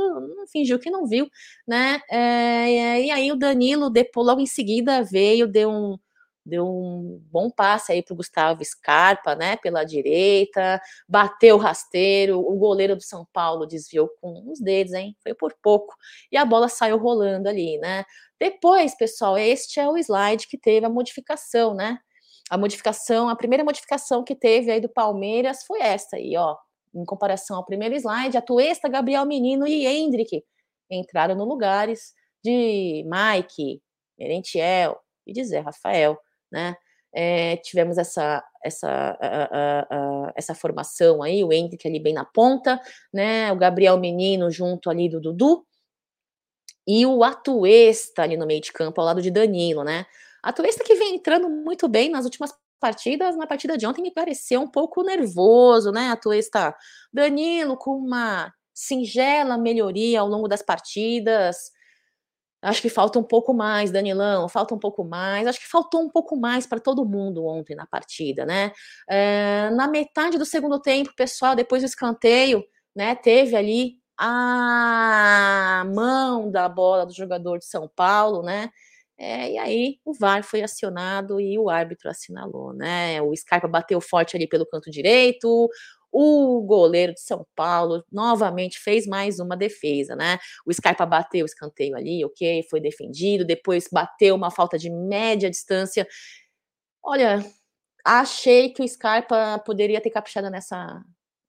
[0.53, 1.29] fingiu que não viu,
[1.67, 2.01] né?
[2.11, 5.99] É, e aí o Danilo, depois, logo em seguida, veio, deu um,
[6.45, 12.41] deu um bom passe aí para o Gustavo Scarpa, né, pela direita, bateu o rasteiro,
[12.41, 15.95] o goleiro do São Paulo desviou com os dedos, hein, foi por pouco,
[16.33, 18.05] e a bola saiu rolando ali, né.
[18.41, 21.99] Depois, pessoal, este é o slide que teve a modificação, né,
[22.51, 26.57] a modificação, a primeira modificação que teve aí do Palmeiras foi essa aí, ó,
[26.95, 30.45] em comparação ao primeiro slide, a Tuesta, Gabriel Menino e Hendrick
[30.91, 32.13] entraram no lugares
[32.45, 33.81] de Mike,
[34.19, 36.19] Merentiel e de Zé Rafael
[36.53, 36.77] né?
[37.15, 39.19] É, tivemos essa essa,
[40.37, 42.81] essa formação aí, o Hendrick ali bem na ponta,
[43.13, 43.51] né?
[43.53, 45.67] O Gabriel Menino junto ali do Dudu
[46.87, 50.07] e o Atuesta ali no meio de campo ao lado de Danilo, né?
[50.43, 54.61] Atuesta que vem entrando muito bem nas últimas partidas, na partida de ontem me pareceu
[54.61, 56.11] um pouco nervoso, né?
[56.11, 56.75] Atuesta
[57.13, 61.71] Danilo com uma singela melhoria ao longo das partidas,
[62.63, 65.49] Acho que falta um pouco mais, Danilão, falta um pouco mais.
[65.49, 68.71] Acho que faltou um pouco mais para todo mundo ontem na partida, né?
[69.11, 73.17] É, na metade do segundo tempo, pessoal, depois do escanteio, né?
[73.17, 78.71] Teve ali a mão da bola do jogador de São Paulo, né?
[79.19, 83.21] É, e aí o VAR foi acionado e o árbitro assinalou, né?
[83.23, 85.69] O Scarpa bateu forte ali pelo canto direito,
[86.13, 90.39] o goleiro de São Paulo novamente fez mais uma defesa, né?
[90.67, 95.49] O Scarpa bateu o escanteio ali, ok, foi defendido, depois bateu uma falta de média
[95.51, 96.07] distância.
[97.03, 97.45] Olha,
[98.05, 101.03] achei que o Scarpa poderia ter caprichado nessa,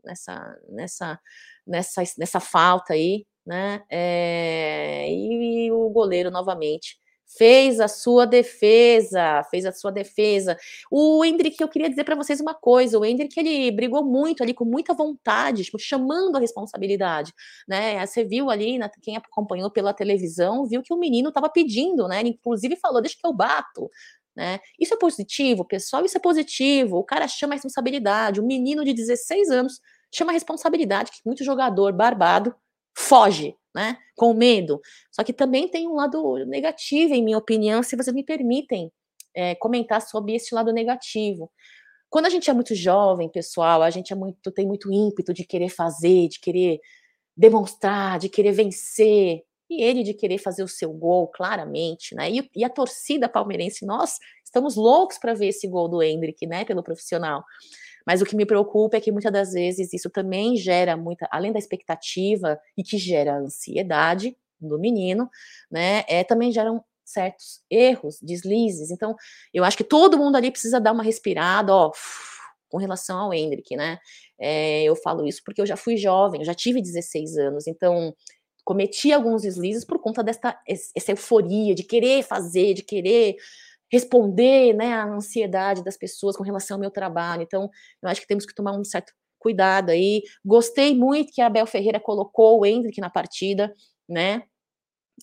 [0.06, 1.19] nessa, nessa,
[1.67, 3.84] nessa, nessa falta aí, né?
[3.89, 6.97] É, e o goleiro novamente
[7.38, 10.57] fez a sua defesa, fez a sua defesa.
[10.91, 14.53] O Hendrick, eu queria dizer para vocês uma coisa, o Hendrick, ele brigou muito ali,
[14.53, 17.33] com muita vontade, tipo, chamando a responsabilidade,
[17.67, 22.07] né, você viu ali, na, quem acompanhou pela televisão, viu que o menino estava pedindo,
[22.07, 23.89] né, ele inclusive falou, deixa que eu bato,
[24.36, 28.83] né, isso é positivo, pessoal, isso é positivo, o cara chama a responsabilidade, o menino
[28.83, 29.79] de 16 anos
[30.13, 32.55] chama a responsabilidade, que muito jogador barbado
[32.95, 33.97] foge, né?
[34.15, 34.82] Com medo.
[35.12, 38.91] Só que também tem um lado negativo, em minha opinião, se vocês me permitem
[39.36, 41.51] é, comentar sobre esse lado negativo.
[42.10, 45.43] Quando a gente é muito jovem, pessoal, a gente é muito, tem muito ímpeto de
[45.43, 46.79] querer fazer, de querer
[47.36, 52.29] demonstrar, de querer vencer, e ele de querer fazer o seu gol, claramente, né?
[52.29, 56.63] E, e a torcida palmeirense, nós estamos loucos para ver esse gol do Hendrick, né?
[56.63, 57.43] Pelo profissional.
[58.05, 61.51] Mas o que me preocupa é que muitas das vezes isso também gera muita, além
[61.51, 65.29] da expectativa e que gera ansiedade do menino,
[65.71, 66.03] né?
[66.07, 68.89] É, também geram certos erros, deslizes.
[68.89, 69.15] Então,
[69.53, 71.91] eu acho que todo mundo ali precisa dar uma respirada, ó,
[72.69, 73.99] com relação ao Hendrick, né?
[74.39, 78.15] É, eu falo isso porque eu já fui jovem, eu já tive 16 anos, então
[78.65, 83.35] cometi alguns deslizes por conta dessa essa euforia de querer fazer, de querer
[83.93, 87.43] responder né, à ansiedade das pessoas com relação ao meu trabalho.
[87.43, 87.69] Então,
[88.01, 90.23] eu acho que temos que tomar um certo cuidado aí.
[90.43, 93.71] Gostei muito que a Abel Ferreira colocou o Hendrick na partida,
[94.10, 94.41] né?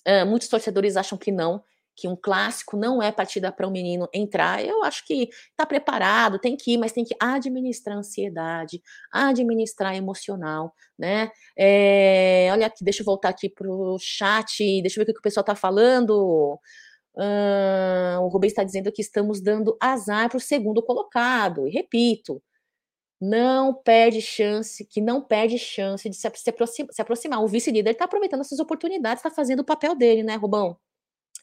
[0.07, 1.61] Uh, muitos torcedores acham que não,
[1.97, 4.63] que um clássico não é partida para um menino entrar.
[4.63, 8.81] Eu acho que está preparado, tem que ir, mas tem que administrar ansiedade,
[9.11, 11.29] administrar emocional, né?
[11.59, 15.19] É, olha aqui, deixa eu voltar aqui para o chat, deixa eu ver o que
[15.19, 16.57] o pessoal está falando.
[17.15, 21.67] O Rubens está dizendo que estamos dando azar para o segundo colocado.
[21.67, 22.41] E repito,
[23.21, 27.43] não perde chance, que não perde chance de se, se, aproxima, se aproximar.
[27.43, 30.77] O vice-líder está aproveitando essas oportunidades, está fazendo o papel dele, né, Rubão?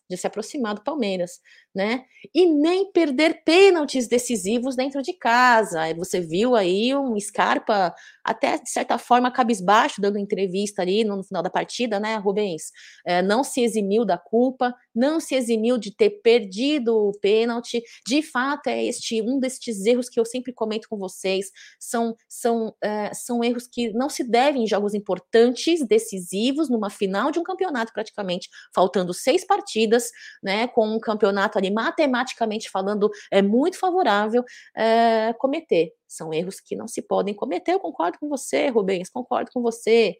[0.08, 1.40] De se aproximar do Palmeiras,
[1.74, 2.04] né?
[2.34, 5.92] E nem perder pênaltis decisivos dentro de casa.
[5.94, 7.94] Você viu aí um Scarpa,
[8.24, 12.72] até de certa forma, cabisbaixo, dando entrevista ali no final da partida, né, Rubens?
[13.06, 17.82] É, não se eximiu da culpa, não se eximiu de ter perdido o pênalti.
[18.06, 21.50] De fato, é este um destes erros que eu sempre comento com vocês.
[21.78, 27.30] São, são, é, são erros que não se devem em jogos importantes, decisivos, numa final
[27.30, 30.10] de um campeonato, praticamente, faltando seis partidas partidas,
[30.42, 35.92] né, com um campeonato ali matematicamente falando é muito favorável é, cometer.
[36.06, 37.72] São erros que não se podem cometer.
[37.72, 40.16] Eu concordo com você, Rubens, concordo com você.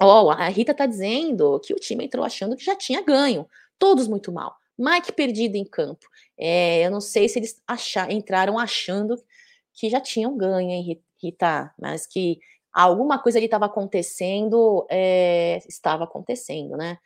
[0.00, 3.48] Oh, a Rita tá dizendo que o time entrou achando que já tinha ganho.
[3.78, 4.54] Todos muito mal.
[4.78, 6.06] Mike perdido em campo.
[6.38, 9.16] É, eu não sei se eles achar, entraram achando
[9.74, 11.72] que já tinham ganho, hein, Rita?
[11.76, 12.38] Mas que
[12.72, 16.98] alguma coisa ali estava acontecendo, é, estava acontecendo, né?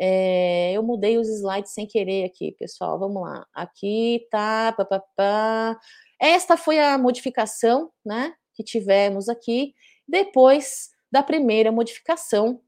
[0.00, 2.98] É, eu mudei os slides sem querer aqui, pessoal.
[2.98, 3.46] Vamos lá.
[3.52, 4.72] Aqui tá.
[4.72, 5.80] Pá, pá, pá.
[6.18, 8.34] Esta foi a modificação, né?
[8.54, 9.74] Que tivemos aqui.
[10.08, 12.60] Depois da primeira modificação,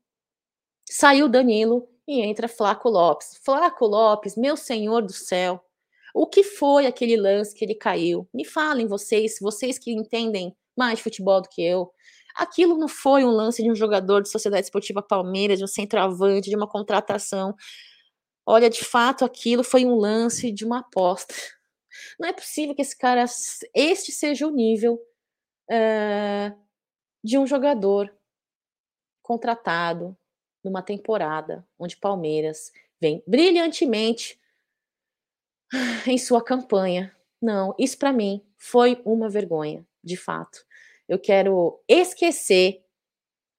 [0.91, 3.39] saiu Danilo e entra Flaco Lopes.
[3.45, 5.63] Flaco Lopes, meu senhor do céu,
[6.15, 8.29] o que foi aquele lance que ele caiu?
[8.33, 11.91] Me falem vocês, vocês que entendem mais de futebol do que eu.
[12.35, 16.51] Aquilo não foi um lance de um jogador de Sociedade Esportiva Palmeiras, de um centroavante,
[16.51, 17.55] de uma contratação.
[18.47, 21.35] Olha, de fato, aquilo foi um lance de uma aposta.
[22.19, 23.25] Não é possível que esse cara,
[23.75, 25.01] este seja o nível
[25.71, 26.59] uh,
[27.23, 28.13] de um jogador
[29.23, 30.17] contratado
[30.65, 34.41] numa temporada onde Palmeiras vem brilhantemente
[36.07, 37.15] em sua campanha.
[37.41, 40.65] Não, isso para mim foi uma vergonha, de fato.
[41.13, 42.83] Eu quero esquecer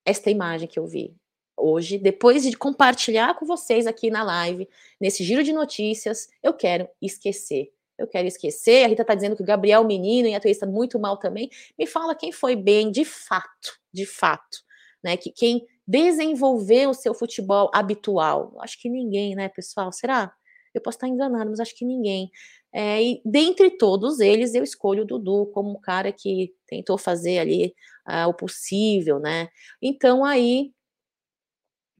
[0.03, 1.15] esta imagem que eu vi
[1.55, 4.67] hoje, depois de compartilhar com vocês aqui na live,
[4.99, 7.71] nesse giro de notícias, eu quero esquecer.
[7.95, 8.83] Eu quero esquecer.
[8.83, 11.47] A Rita tá dizendo que o Gabriel Menino e a Thaís muito mal também.
[11.77, 14.57] Me fala quem foi bem, de fato, de fato,
[15.03, 15.15] né?
[15.15, 18.57] Que quem desenvolveu o seu futebol habitual.
[18.61, 19.91] Acho que ninguém, né, pessoal?
[19.91, 20.33] Será?
[20.73, 22.31] Eu posso estar enganado, mas acho que ninguém.
[22.73, 27.37] É, e dentre todos eles, eu escolho o Dudu como um cara que tentou fazer
[27.39, 27.75] ali
[28.07, 29.49] uh, o possível, né?
[29.81, 30.73] Então aí,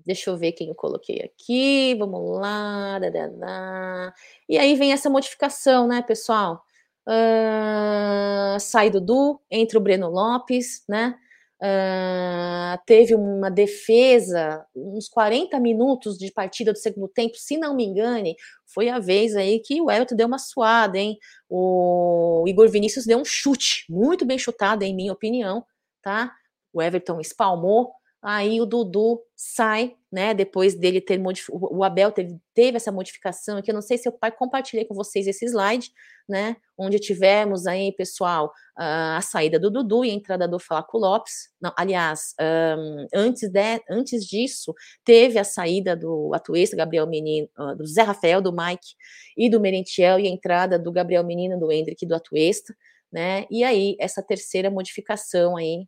[0.05, 4.13] deixa eu ver quem eu coloquei aqui, vamos lá, dadadá.
[4.49, 6.63] e aí vem essa modificação, né, pessoal?
[7.07, 11.15] Uh, sai Dudu, entra o Breno Lopes, né?
[11.63, 17.85] Uh, teve uma defesa, uns 40 minutos de partida do segundo tempo, se não me
[17.85, 21.17] engane, foi a vez aí que o Everton deu uma suada, hein?
[21.49, 25.63] O Igor Vinícius deu um chute, muito bem chutado, em minha opinião,
[26.01, 26.33] tá?
[26.73, 30.33] O Everton espalmou, aí o Dudu sai, né?
[30.33, 33.69] Depois dele ter modificado, o Abel teve, teve essa modificação aqui.
[33.69, 35.91] Eu não sei se eu compartilhei com vocês esse slide,
[36.27, 36.55] né?
[36.77, 41.49] Onde tivemos aí, pessoal, a saída do Dudu e a entrada do Flaco Lopes.
[41.61, 42.33] Não, aliás,
[42.77, 48.03] um, antes, de, antes disso, teve a saída do Atuesta, Gabriel Menino, uh, do Zé
[48.03, 48.95] Rafael, do Mike
[49.37, 52.73] e do Merentiel, e a entrada do Gabriel Menino, do Hendrick do Atuesta,
[53.11, 53.45] né?
[53.51, 55.85] E aí, essa terceira modificação aí,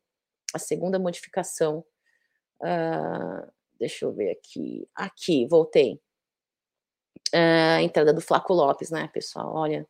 [0.54, 1.84] a segunda modificação
[2.62, 4.88] Uh, deixa eu ver aqui.
[4.96, 6.00] Aqui, voltei.
[7.34, 9.54] Uh, entrada do Flaco Lopes, né, pessoal?
[9.54, 9.88] Olha.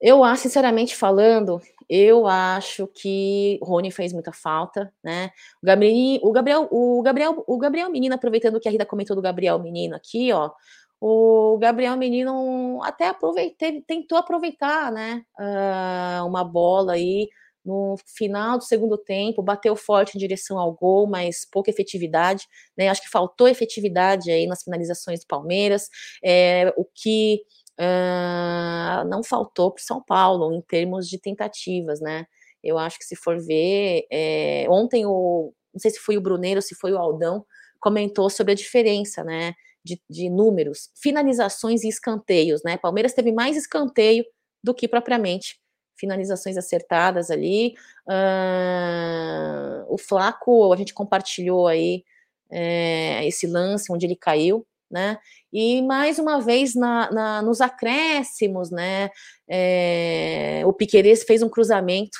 [0.00, 5.30] Eu acho, sinceramente falando, eu acho que Rony fez muita falta, né?
[5.60, 9.22] O Gabriel, o Gabriel, o Gabriel, o Gabriel Menino, aproveitando que a Rita comentou do
[9.22, 10.52] Gabriel Menino aqui, ó.
[11.00, 15.24] O Gabriel Menino até aproveitei, tentou aproveitar, né?
[15.38, 17.28] Uh, uma bola aí
[17.68, 22.88] no final do segundo tempo, bateu forte em direção ao gol, mas pouca efetividade, né?
[22.88, 25.90] Acho que faltou efetividade aí nas finalizações do Palmeiras,
[26.24, 27.42] é, o que
[27.78, 32.24] uh, não faltou para o São Paulo em termos de tentativas, né?
[32.64, 36.62] Eu acho que se for ver, é, ontem o, não sei se foi o Bruneiro
[36.62, 37.44] se foi o Aldão,
[37.78, 39.52] comentou sobre a diferença, né?
[39.84, 42.78] De, de números, finalizações e escanteios, né?
[42.78, 44.24] Palmeiras teve mais escanteio
[44.64, 45.60] do que propriamente
[45.98, 47.74] finalizações acertadas ali.
[48.06, 52.04] Uh, o Flaco, a gente compartilhou aí
[52.50, 55.18] é, esse lance onde ele caiu, né?
[55.52, 59.10] E mais uma vez na, na nos acréscimos, né?
[59.48, 62.18] É, o Piqueires fez um cruzamento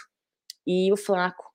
[0.67, 1.48] e o Flaco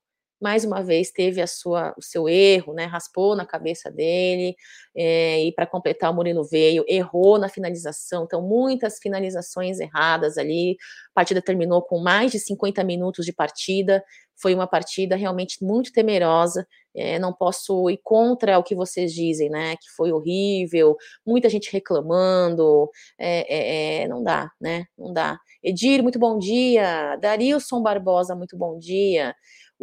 [0.43, 2.83] mais uma vez teve a sua, o seu erro, né?
[2.83, 4.55] Raspou na cabeça dele,
[4.93, 10.75] é, e para completar o Murilo veio, errou na finalização, então muitas finalizações erradas ali.
[11.11, 14.03] A partida terminou com mais de 50 minutos de partida.
[14.35, 16.67] Foi uma partida realmente muito temerosa.
[16.93, 19.77] É, não posso ir contra o que vocês dizem, né?
[19.77, 22.89] Que foi horrível, muita gente reclamando.
[23.17, 24.83] É, é, não dá, né?
[24.97, 25.39] Não dá.
[25.63, 27.15] Edir, muito bom dia.
[27.15, 29.33] Darilson Barbosa, muito bom dia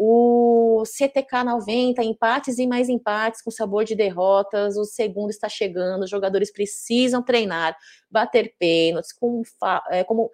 [0.02, 6.04] o CTK 90, empates e mais empates com sabor de derrotas, o segundo está chegando,
[6.04, 7.76] os jogadores precisam treinar,
[8.10, 9.42] bater pênaltis, como,
[9.90, 10.30] é, como,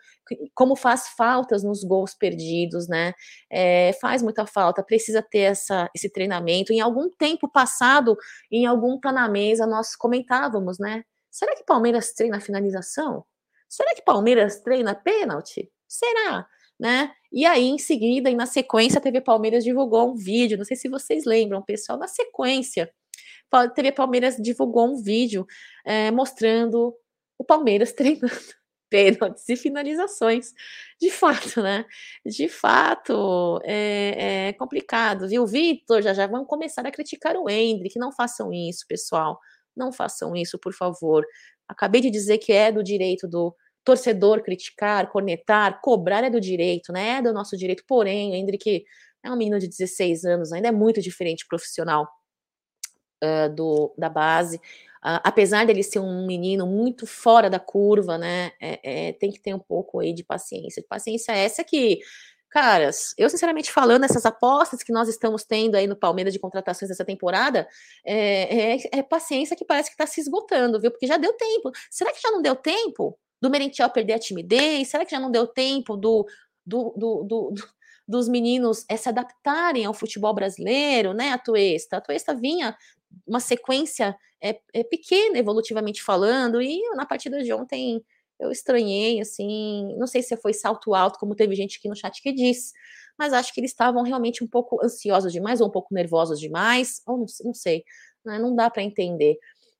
[0.54, 3.12] como faz faltas nos gols perdidos, né?
[3.50, 6.72] É, faz muita falta, precisa ter essa, esse treinamento.
[6.72, 8.16] Em algum tempo passado,
[8.52, 11.02] em algum tá na mesa, nós comentávamos, né?
[11.28, 13.24] Será que Palmeiras treina finalização?
[13.68, 15.68] Será que Palmeiras treina pênalti?
[15.88, 16.46] Será?
[16.78, 17.12] Né?
[17.32, 20.58] E aí, em seguida, e na sequência, a TV Palmeiras divulgou um vídeo.
[20.58, 22.92] Não sei se vocês lembram, pessoal, na sequência,
[23.50, 25.46] a TV Palmeiras divulgou um vídeo
[25.84, 26.94] é, mostrando
[27.38, 28.32] o Palmeiras treinando
[28.88, 30.52] pênaltis e finalizações.
[31.00, 31.84] De fato, né?
[32.24, 35.46] De fato, é, é complicado, viu?
[35.46, 37.98] Vitor, já já vamos começar a criticar o Hendrick.
[37.98, 39.38] Não façam isso, pessoal.
[39.76, 41.24] Não façam isso, por favor.
[41.68, 43.54] Acabei de dizer que é do direito do
[43.86, 47.18] torcedor criticar, cornetar, cobrar é do direito, né?
[47.18, 47.84] É do nosso direito.
[47.86, 48.84] Porém, o Hendrick
[49.22, 52.08] é um menino de 16 anos, ainda é muito diferente profissional
[53.22, 54.56] uh, do, da base.
[54.56, 58.50] Uh, apesar dele ser um menino muito fora da curva, né?
[58.60, 60.82] É, é, tem que ter um pouco aí de paciência.
[60.82, 62.00] De paciência essa que
[62.48, 66.88] Caras, eu sinceramente falando, essas apostas que nós estamos tendo aí no Palmeiras de contratações
[66.88, 67.68] dessa temporada,
[68.04, 70.90] é, é, é paciência que parece que está se esgotando, viu?
[70.90, 71.70] Porque já deu tempo.
[71.90, 74.88] Será que já não deu tempo do Merentiel perder a timidez?
[74.88, 76.26] Será que já não deu tempo do,
[76.64, 77.54] do, do, do,
[78.06, 81.30] dos meninos é, se adaptarem ao futebol brasileiro, né?
[81.30, 81.96] A Tuesta.
[81.96, 82.76] A Tuesta vinha
[83.26, 88.02] uma sequência é, é pequena, evolutivamente falando, e na partida de ontem
[88.38, 92.20] eu estranhei, assim, não sei se foi salto alto, como teve gente aqui no chat
[92.20, 92.72] que disse,
[93.18, 97.00] mas acho que eles estavam realmente um pouco ansiosos demais, ou um pouco nervosos demais,
[97.06, 97.82] ou não, não sei,
[98.24, 99.38] né, não dá para entender.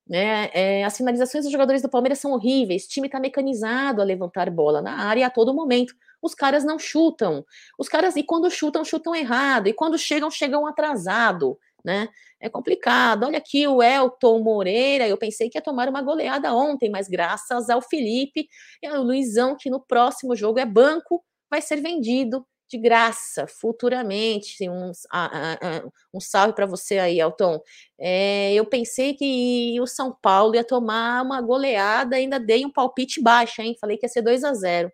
[0.09, 0.51] Né?
[0.53, 4.49] É, as finalizações dos jogadores do Palmeiras são horríveis, o time está mecanizado a levantar
[4.51, 5.95] bola na área a todo momento.
[6.23, 7.45] Os caras não chutam.
[7.79, 9.69] Os caras, e quando chutam, chutam errado.
[9.69, 12.09] E quando chegam, chegam atrasado né?
[12.41, 13.23] É complicado.
[13.25, 17.71] Olha aqui o Elton Moreira, eu pensei que ia tomar uma goleada ontem, mas graças
[17.71, 18.49] ao Felipe
[18.83, 24.69] e ao Luizão, que no próximo jogo é banco, vai ser vendido de graça futuramente.
[24.69, 24.93] Um,
[26.13, 27.61] um salve para você aí, Elton.
[27.99, 33.23] É, eu pensei que o São Paulo ia tomar uma goleada, ainda dei um palpite
[33.23, 33.77] baixo, hein?
[33.81, 34.93] Falei que ia ser 2 a 0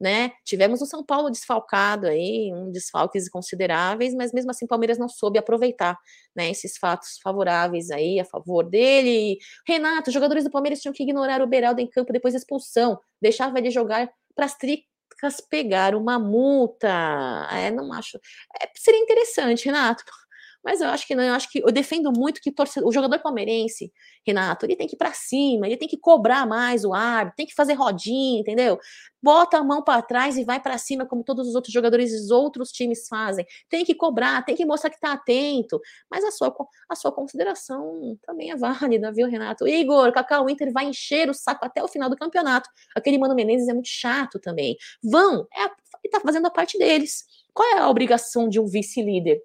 [0.00, 0.32] né?
[0.44, 5.08] Tivemos o São Paulo desfalcado aí, um desfalques consideráveis, mas mesmo assim o Palmeiras não
[5.08, 5.96] soube aproveitar,
[6.36, 9.38] né, esses fatos favoráveis aí a favor dele.
[9.66, 12.98] Renato, os jogadores do Palmeiras tinham que ignorar o Beraldo em campo depois da expulsão,
[13.22, 14.46] deixava ele jogar para
[15.30, 16.88] pegar uma multa.
[17.50, 18.18] É, não acho.
[18.60, 20.04] É, seria interessante, Renato
[20.64, 22.52] mas eu acho que não, eu acho que eu defendo muito que
[22.82, 23.92] o jogador palmeirense,
[24.26, 27.46] Renato, ele tem que ir para cima, ele tem que cobrar mais o árbitro, tem
[27.46, 28.78] que fazer rodinha, entendeu?
[29.22, 32.30] Bota a mão para trás e vai para cima, como todos os outros jogadores dos
[32.30, 33.46] outros times fazem.
[33.68, 35.80] Tem que cobrar, tem que mostrar que tá atento.
[36.10, 36.54] Mas a sua,
[36.88, 39.68] a sua consideração também é válida, viu, Renato?
[39.68, 42.68] Igor, Cacau, Inter vai encher o saco até o final do campeonato.
[42.94, 44.76] Aquele Mano Menezes é muito chato também.
[45.02, 45.64] Vão, é,
[46.02, 47.24] ele tá fazendo a parte deles.
[47.52, 49.40] Qual é a obrigação de um vice-líder?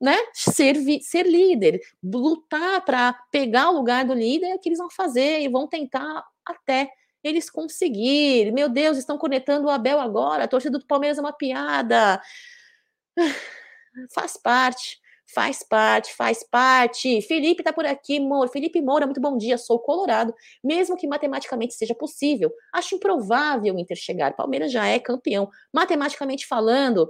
[0.00, 4.78] Né, ser, ser líder, lutar para pegar o lugar do líder, é o que eles
[4.78, 6.90] vão fazer e vão tentar até
[7.22, 8.52] eles conseguirem.
[8.52, 12.20] Meu Deus, estão conectando o Abel agora, a torcida do Palmeiras é uma piada.
[14.12, 14.98] Faz parte,
[15.32, 17.22] faz parte, faz parte.
[17.22, 18.50] Felipe tá por aqui, Moura.
[18.50, 19.56] Felipe Moura, muito bom dia.
[19.56, 22.52] Sou colorado, mesmo que matematicamente seja possível.
[22.72, 24.34] Acho improvável o Inter chegar.
[24.34, 25.48] Palmeiras já é campeão.
[25.72, 27.08] Matematicamente falando,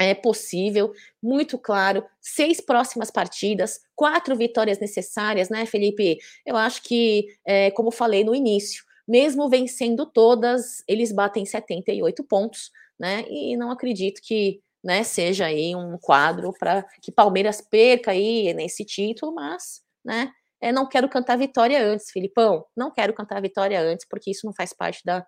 [0.00, 0.92] é possível,
[1.22, 2.02] muito claro.
[2.22, 6.18] Seis próximas partidas, quatro vitórias necessárias, né, Felipe?
[6.46, 12.70] Eu acho que, é, como falei no início, mesmo vencendo todas, eles batem 78 pontos,
[12.98, 13.26] né?
[13.28, 18.84] E não acredito que né, seja aí um quadro para que Palmeiras perca aí nesse
[18.86, 20.32] título, mas, né?
[20.62, 22.64] É, não quero cantar vitória antes, Filipão.
[22.76, 25.26] Não quero cantar vitória antes, porque isso não faz parte da,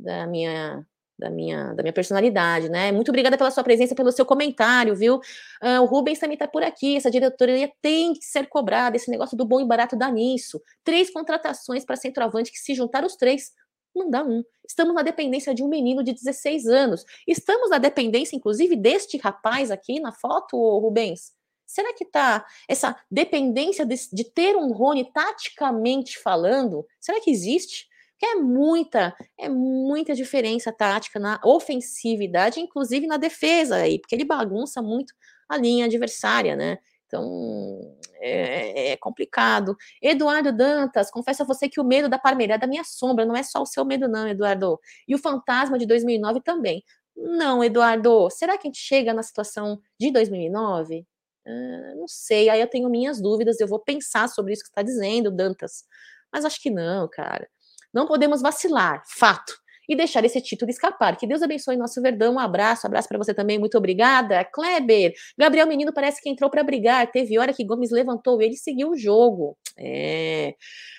[0.00, 0.82] da minha
[1.18, 2.90] da minha, da minha personalidade, né?
[2.90, 5.16] Muito obrigada pela sua presença, pelo seu comentário, viu?
[5.62, 6.96] Uh, o Rubens também tá por aqui.
[6.96, 8.96] Essa diretoria tem que ser cobrada.
[8.96, 10.60] Esse negócio do bom e barato dá nisso.
[10.82, 13.52] Três contratações para centroavante que, se juntar os três,
[13.94, 14.42] não dá um.
[14.66, 17.04] Estamos na dependência de um menino de 16 anos.
[17.26, 21.32] Estamos na dependência, inclusive, deste rapaz aqui na foto, Rubens.
[21.66, 26.86] Será que tá essa dependência de, de ter um Rony taticamente falando?
[27.00, 27.86] Será que existe?
[28.24, 34.82] É muita, é muita diferença tática na ofensividade, inclusive na defesa aí, porque ele bagunça
[34.82, 35.14] muito
[35.48, 36.78] a linha adversária, né?
[37.06, 39.76] Então é, é, complicado.
[40.02, 43.36] Eduardo Dantas, confesso a você que o medo da Parmeira é da minha sombra, não
[43.36, 44.80] é só o seu medo, não, Eduardo.
[45.06, 46.82] E o fantasma de 2009 também.
[47.16, 51.06] Não, Eduardo, será que a gente chega na situação de 2009?
[51.46, 54.82] Uh, não sei, aí eu tenho minhas dúvidas, eu vou pensar sobre isso que está
[54.82, 55.84] dizendo, Dantas.
[56.32, 57.48] Mas acho que não, cara.
[57.94, 59.54] Não podemos vacilar, fato.
[59.88, 61.16] e deixar esse título escapar.
[61.16, 62.34] Que Deus abençoe nosso Verdão.
[62.34, 64.44] Um abraço, abraço para você também, muito obrigada.
[64.44, 67.10] Kleber, Gabriel Menino parece que entrou para brigar.
[67.10, 69.56] Teve hora que Gomes levantou ele seguiu o jogo.
[69.78, 70.54] É.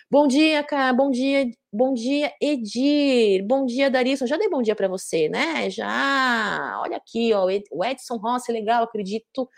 [0.09, 0.93] Bom dia, cara.
[0.93, 3.43] Bom dia, bom dia, Edir.
[3.45, 4.27] Bom dia, Darisson.
[4.27, 5.69] Já dei bom dia para você, né?
[5.69, 6.79] Já.
[6.81, 9.49] Olha aqui, ó, o Edson Rossi, legal, acredito.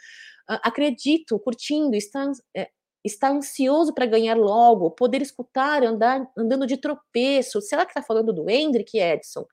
[0.47, 2.69] Acredito, curtindo, está, é,
[3.03, 7.61] está ansioso para ganhar logo, poder escutar, andar andando de tropeço.
[7.61, 9.45] Será que está falando do Hendrick, Edson?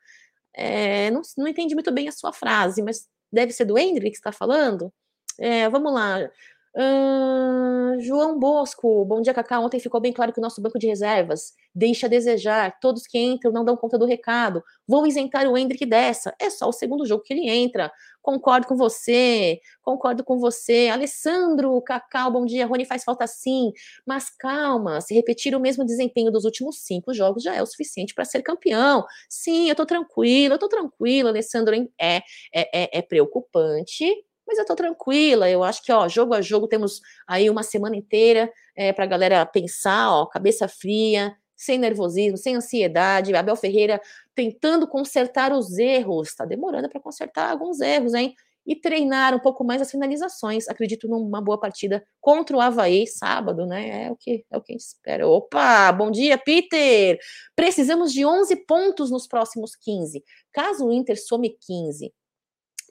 [0.54, 4.16] É, não, não entendi muito bem a sua frase, mas deve ser do Hendrick que
[4.16, 4.92] está falando?
[5.38, 6.30] É, vamos lá.
[6.76, 9.60] Uh, João Bosco, bom dia, Cacá.
[9.60, 12.78] Ontem ficou bem claro que o nosso banco de reservas deixa a desejar.
[12.80, 14.62] Todos que entram não dão conta do recado.
[14.86, 16.34] Vou isentar o Hendrick dessa.
[16.38, 17.90] É só o segundo jogo que ele entra.
[18.22, 20.88] Concordo com você, concordo com você.
[20.88, 22.64] Alessandro, Cacau, bom dia.
[22.64, 23.72] Rony faz falta sim,
[24.06, 25.00] mas calma.
[25.00, 28.42] Se repetir o mesmo desempenho dos últimos cinco jogos já é o suficiente para ser
[28.42, 29.04] campeão.
[29.28, 31.74] Sim, eu tô tranquilo, eu tô tranquilo, Alessandro.
[32.00, 32.22] É,
[32.54, 34.06] é, é, é preocupante,
[34.46, 35.50] mas eu tô tranquila.
[35.50, 39.08] Eu acho que, ó, jogo a jogo, temos aí uma semana inteira é, para a
[39.08, 43.34] galera pensar, ó, cabeça fria, sem nervosismo, sem ansiedade.
[43.34, 44.00] Abel Ferreira
[44.34, 48.34] tentando consertar os erros, está demorando para consertar alguns erros, hein?
[48.66, 50.68] E treinar um pouco mais as finalizações.
[50.68, 54.06] Acredito numa boa partida contra o Havaí, sábado, né?
[54.06, 55.28] É o que, é o que a gente espera.
[55.28, 57.18] Opa, bom dia, Peter!
[57.54, 60.24] Precisamos de 11 pontos nos próximos 15.
[60.50, 62.12] Caso o Inter some 15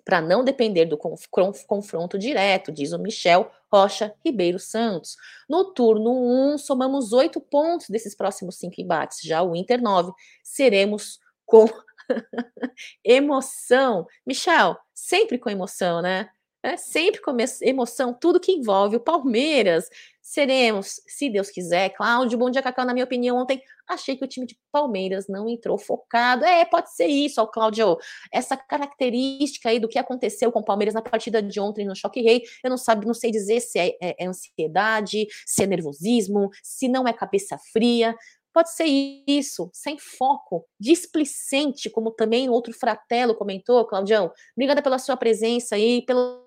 [0.05, 5.15] para não depender do confronto direto, diz o Michel Rocha Ribeiro Santos.
[5.49, 10.11] No turno 1, somamos oito pontos desses próximos cinco embates, já o Inter 9.
[10.43, 11.65] Seremos com
[13.03, 14.05] emoção.
[14.25, 16.29] Michel, sempre com emoção, né?
[16.65, 19.89] É sempre com emoção, tudo que envolve o Palmeiras.
[20.21, 21.89] Seremos, se Deus quiser.
[21.89, 22.85] Cláudio, bom dia, Cacau.
[22.85, 26.45] Na minha opinião, ontem achei que o time de Palmeiras não entrou focado.
[26.45, 27.97] É, pode ser isso, ó, Cláudio.
[28.31, 32.21] Essa característica aí do que aconteceu com o Palmeiras na partida de ontem no Choque
[32.21, 36.49] Rei, eu não sabe, não sei dizer se é, é, é ansiedade, se é nervosismo,
[36.63, 38.15] se não é cabeça fria.
[38.53, 44.31] Pode ser isso, sem foco, displicente, como também outro fratelo comentou, Claudião.
[44.55, 46.42] Obrigada pela sua presença aí, pelo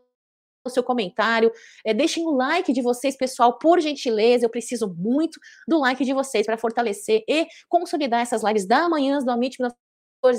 [0.68, 1.50] o seu comentário.
[1.84, 4.44] É, deixem o like de vocês, pessoal, por gentileza.
[4.44, 9.18] Eu preciso muito do like de vocês para fortalecer e consolidar essas lives da manhã
[9.18, 9.58] do Amit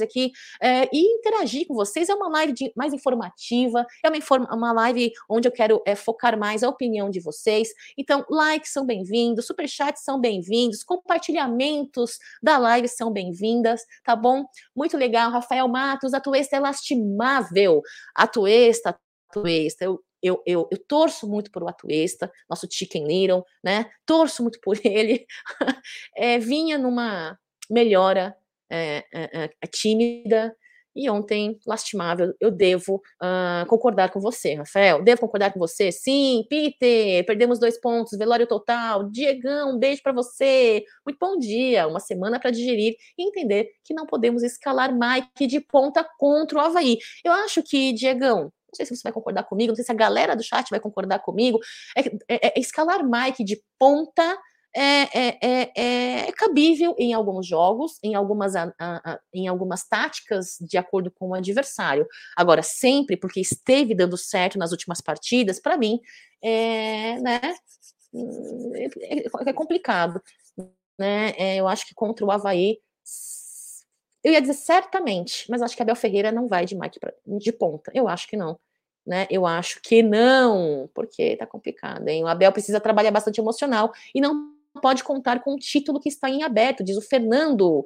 [0.02, 2.10] aqui é, e interagir com vocês.
[2.10, 5.96] É uma live de, mais informativa, é uma, informa, uma live onde eu quero é,
[5.96, 7.70] focar mais a opinião de vocês.
[7.98, 14.46] Então, likes são bem-vindos, superchats são bem-vindos, compartilhamentos da live são bem-vindas, tá bom?
[14.76, 17.82] Muito legal, Rafael Matos, a Tuesta é lastimável.
[18.16, 23.06] A Tuesta, a Tuesta, eu eu, eu, eu, torço muito por o Atuesta, nosso Chicken
[23.08, 23.90] Little, né?
[24.06, 25.26] Torço muito por ele.
[26.16, 27.38] é, vinha numa
[27.70, 28.36] melhora
[28.70, 30.56] é, é, tímida
[30.98, 35.04] e ontem, lastimável, eu devo uh, concordar com você, Rafael.
[35.04, 35.92] Devo concordar com você?
[35.92, 39.04] Sim, Peter, perdemos dois pontos, velório total.
[39.04, 40.84] Diegão, um beijo para você.
[41.06, 45.60] Muito bom dia, uma semana para digerir e entender que não podemos escalar Mike de
[45.60, 46.98] ponta contra o Havaí.
[47.24, 50.36] Eu acho que, Diegão, sei se você vai concordar comigo, não sei se a galera
[50.36, 51.60] do chat vai concordar comigo,
[51.96, 54.38] é, é, é escalar Mike de ponta
[54.76, 60.78] é, é, é, cabível em alguns jogos, em algumas, a, a, em algumas táticas, de
[60.78, 62.06] acordo com o adversário.
[62.36, 66.00] Agora, sempre porque esteve dando certo nas últimas partidas, para mim,
[66.44, 67.42] é, né,
[69.48, 70.22] é, complicado.
[71.00, 71.34] Né?
[71.60, 72.80] eu acho que contra o Havaí
[74.24, 77.14] eu ia dizer certamente, mas acho que a Abel Ferreira não vai de Mike pra,
[77.26, 77.92] de ponta.
[77.94, 78.60] Eu acho que não.
[79.08, 79.26] Né?
[79.30, 82.26] Eu acho que não, porque tá complicado, hein?
[82.26, 84.52] O Abel precisa trabalhar bastante emocional e não
[84.82, 87.86] pode contar com o título que está em aberto, diz o Fernando.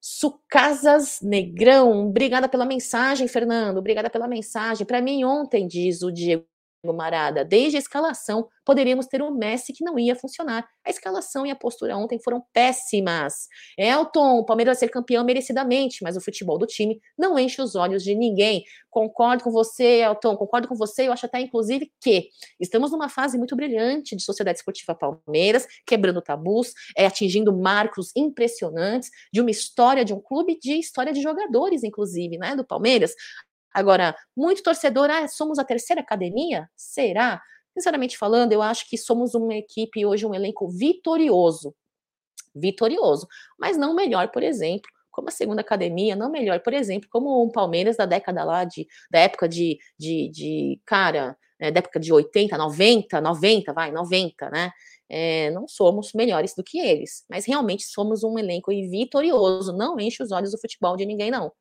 [0.00, 4.86] Sucasas Negrão, obrigada pela mensagem, Fernando, obrigada pela mensagem.
[4.86, 6.46] Para mim, ontem, diz o Diego
[6.82, 10.66] Marada, desde a escalação, poderíamos ter um Messi que não ia funcionar.
[10.84, 13.48] A escalação e a postura ontem foram péssimas.
[13.76, 17.74] Elton, o Palmeiras vai ser campeão merecidamente, mas o futebol do time não enche os
[17.74, 18.64] olhos de ninguém.
[18.88, 21.06] Concordo com você, Elton, concordo com você.
[21.06, 22.28] Eu acho até, inclusive, que
[22.58, 29.10] estamos numa fase muito brilhante de Sociedade Esportiva Palmeiras, quebrando tabus, é, atingindo marcos impressionantes
[29.32, 33.14] de uma história de um clube, de história de jogadores, inclusive, né, do Palmeiras.
[33.72, 36.68] Agora, muito torcedor, ah, somos a terceira academia?
[36.76, 37.40] Será?
[37.76, 41.74] Sinceramente falando, eu acho que somos uma equipe hoje, um elenco vitorioso.
[42.54, 47.44] Vitorioso, mas não melhor, por exemplo, como a segunda academia, não melhor, por exemplo, como
[47.44, 52.00] o Palmeiras da década lá, de, da época de, de, de cara, é, da época
[52.00, 54.72] de 80, 90, 90, vai, 90, né?
[55.08, 59.72] É, não somos melhores do que eles, mas realmente somos um elenco vitorioso.
[59.72, 61.52] Não enche os olhos do futebol de ninguém, não.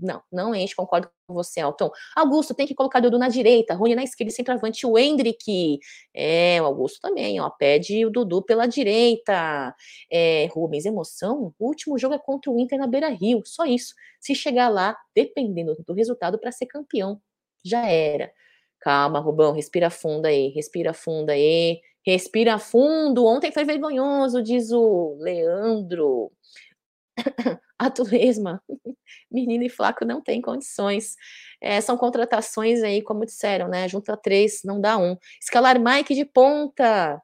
[0.00, 1.90] Não, não enche, concordo com você, Elton.
[2.14, 5.78] Augusto tem que colocar Dudu na direita, Rony na esquerda, centroavante o Hendrick.
[6.14, 9.74] É, o Augusto também, ó, pede o Dudu pela direita.
[10.10, 11.52] É, Rubens, emoção?
[11.58, 13.94] O último jogo é contra o Inter na Beira Rio, só isso.
[14.20, 17.20] Se chegar lá, dependendo do resultado, para ser campeão,
[17.64, 18.30] já era.
[18.80, 23.24] Calma, Rubão, respira fundo aí, respira fundo aí, respira fundo.
[23.26, 26.30] Ontem foi vergonhoso, diz o Leandro.
[27.78, 28.62] a Turisma,
[29.30, 31.16] menino e flaco não tem condições.
[31.60, 33.88] É, são contratações aí, como disseram, né?
[33.88, 35.16] Junta três, não dá um.
[35.40, 37.20] Escalar Mike de ponta.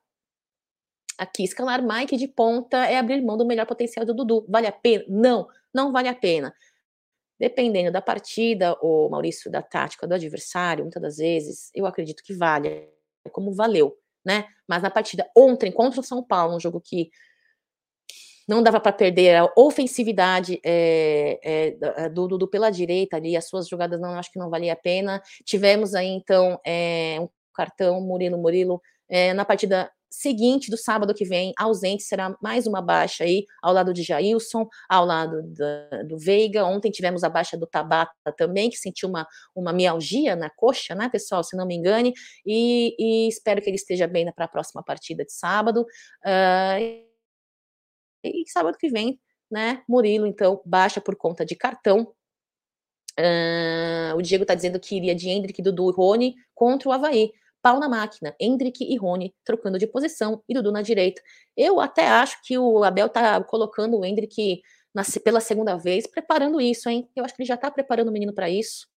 [1.19, 4.47] Aqui, escalar Mike de ponta é abrir mão do melhor potencial do Dudu.
[4.49, 5.05] Vale a pena?
[5.09, 6.55] Não, não vale a pena.
[7.39, 12.33] Dependendo da partida, o Maurício, da tática do adversário, muitas das vezes, eu acredito que
[12.33, 12.89] vale,
[13.33, 14.47] como valeu, né?
[14.67, 17.11] Mas na partida ontem contra o São Paulo, um jogo que
[18.49, 23.69] não dava para perder a ofensividade é, é, do Dudu pela direita ali, as suas
[23.69, 25.23] jogadas não acho que não valia a pena.
[25.45, 28.81] Tivemos aí então é, um cartão Murilo Murilo
[29.35, 33.93] na partida seguinte do sábado que vem, ausente, será mais uma baixa aí, ao lado
[33.93, 36.65] de Jailson, ao lado da, do Veiga.
[36.65, 39.27] Ontem tivemos a baixa do Tabata também, que sentiu uma,
[39.57, 42.13] uma mialgia na coxa, né, pessoal, se não me engane,
[42.47, 45.87] e, e espero que ele esteja bem para a próxima partida de sábado.
[46.25, 47.12] Uh,
[48.23, 49.19] e sábado que vem,
[49.51, 52.13] né, Murilo, então, baixa por conta de cartão.
[53.19, 57.33] Uh, o Diego tá dizendo que iria de Hendrick, Dudu e Rony contra o Havaí.
[57.61, 61.23] Pau na máquina, Hendrick e Rony trocando de posição e Dudu na direita.
[61.57, 64.63] Eu até acho que o Abel tá colocando o Hendrick
[64.93, 67.09] na, pela segunda vez, preparando isso, hein?
[67.15, 68.89] Eu acho que ele já tá preparando o menino para isso,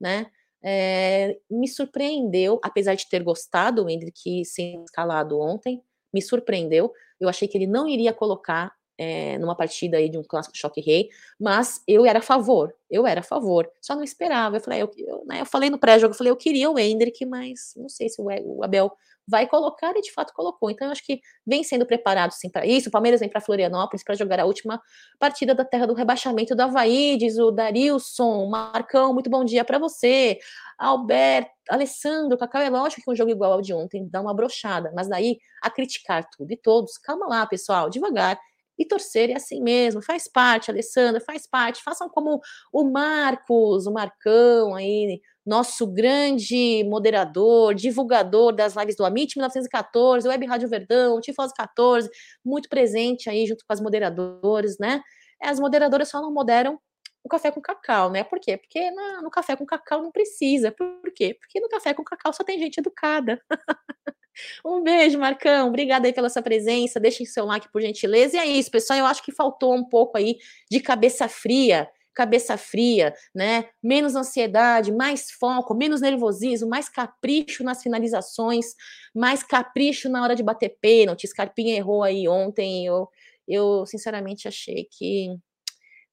[0.00, 0.26] né?
[0.62, 5.82] É, me surpreendeu, apesar de ter gostado o Hendrick ser escalado ontem,
[6.12, 6.90] me surpreendeu.
[7.24, 10.80] Eu achei que ele não iria colocar é, numa partida aí de um clássico choque
[10.80, 14.56] rei, mas eu era a favor, eu era a favor, só não esperava.
[14.56, 17.24] Eu falei, eu, eu, né, eu falei no pré-jogo, eu falei, eu queria o Hendrick,
[17.26, 18.92] mas não sei se o, o Abel
[19.26, 20.70] vai colocar e de fato colocou.
[20.70, 22.88] Então, eu acho que vem sendo preparado sim para isso.
[22.88, 24.80] O Palmeiras vem para Florianópolis para jogar a última
[25.18, 29.78] partida da terra do rebaixamento do Havaí, diz o Darilson, Marcão, muito bom dia para
[29.78, 30.38] você.
[30.78, 34.92] Alberto, Alessandro, Cacau, é lógico que um jogo igual ao de ontem dá uma brochada,
[34.94, 38.38] mas daí a criticar tudo e todos, calma lá, pessoal, devagar
[38.78, 42.40] e torcer é assim mesmo, faz parte, Alessandra, faz parte, façam como
[42.72, 50.46] o Marcos, o Marcão aí, nosso grande moderador, divulgador das lives do Amit 1914, Web
[50.46, 52.08] Rádio Verdão, Tifose 14,
[52.44, 55.02] muito presente aí junto com as moderadoras, né?
[55.42, 56.78] As moderadoras só não moderam
[57.22, 58.22] o café com cacau, né?
[58.22, 58.56] Por quê?
[58.56, 60.70] Porque no, no café com cacau não precisa.
[60.70, 61.34] Por quê?
[61.40, 63.40] Porque no café com cacau só tem gente educada.
[64.64, 65.68] um beijo, Marcão.
[65.68, 67.00] Obrigada aí pela sua presença.
[67.00, 68.36] Deixem seu like, por gentileza.
[68.36, 68.98] E é isso, pessoal.
[68.98, 70.36] Eu acho que faltou um pouco aí
[70.70, 73.68] de cabeça fria cabeça fria, né?
[73.82, 78.66] Menos ansiedade, mais foco, menos nervosismo, mais capricho nas finalizações,
[79.12, 81.26] mais capricho na hora de bater pênalti.
[81.26, 82.86] Scarpinha errou aí ontem.
[82.86, 83.08] Eu,
[83.48, 85.36] eu sinceramente achei que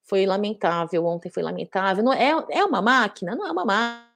[0.03, 2.03] foi lamentável, ontem foi lamentável.
[2.03, 3.35] Não, é, é uma máquina?
[3.35, 3.65] Não é uma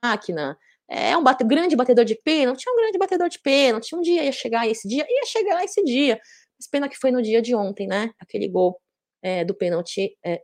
[0.04, 0.58] máquina.
[0.90, 3.96] É um bate, grande batedor de pênalti, é um grande batedor de pênalti.
[3.96, 6.20] Um dia ia chegar esse dia, ia chegar esse dia.
[6.60, 8.12] Mas pena que foi no dia de ontem, né?
[8.20, 8.80] Aquele gol
[9.22, 10.42] é, do pênalti é,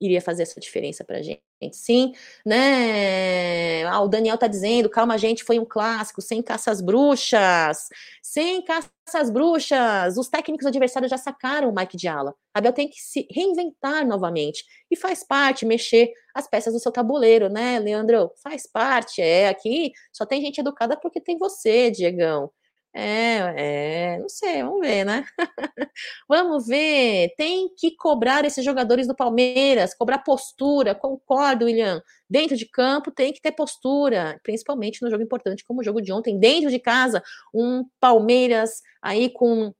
[0.00, 1.45] iria fazer essa diferença pra gente.
[1.72, 2.12] Sim,
[2.44, 3.82] né?
[3.86, 7.88] Ah, o Daniel tá dizendo, calma, gente, foi um clássico, sem caças bruxas,
[8.22, 10.18] sem caças bruxas.
[10.18, 12.34] Os técnicos adversários já sacaram o Mike Diala.
[12.52, 14.64] Abel tem que se reinventar novamente.
[14.90, 18.30] E faz parte mexer as peças do seu tabuleiro, né, Leandro?
[18.42, 19.22] Faz parte.
[19.22, 22.50] É, aqui só tem gente educada porque tem você, Diegão.
[22.98, 25.26] É, é, não sei, vamos ver, né?
[26.26, 27.34] vamos ver.
[27.36, 32.02] Tem que cobrar esses jogadores do Palmeiras, cobrar postura, concordo, William.
[32.28, 36.10] Dentro de campo tem que ter postura, principalmente no jogo importante como o jogo de
[36.10, 36.38] ontem.
[36.38, 37.22] Dentro de casa,
[37.52, 39.74] um Palmeiras aí com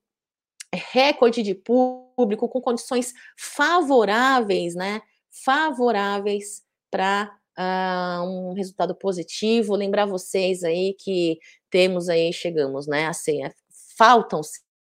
[0.74, 5.00] recorde de público, com condições favoráveis, né?
[5.30, 9.74] Favoráveis para uh, um resultado positivo.
[9.74, 11.38] Lembrar vocês aí que
[11.76, 13.06] temos aí, chegamos, né?
[13.06, 13.42] Assim,
[13.98, 14.40] faltam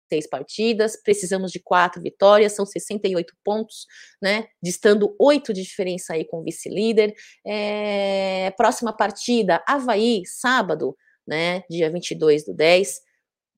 [0.07, 3.87] seis partidas, precisamos de quatro vitórias, são 68 pontos,
[4.21, 4.49] né?
[4.63, 7.15] Distando oito de diferença aí com o vice-líder.
[7.43, 10.95] É, próxima partida, Havaí, sábado,
[11.27, 11.63] né?
[11.71, 13.01] Dia 22 do 10.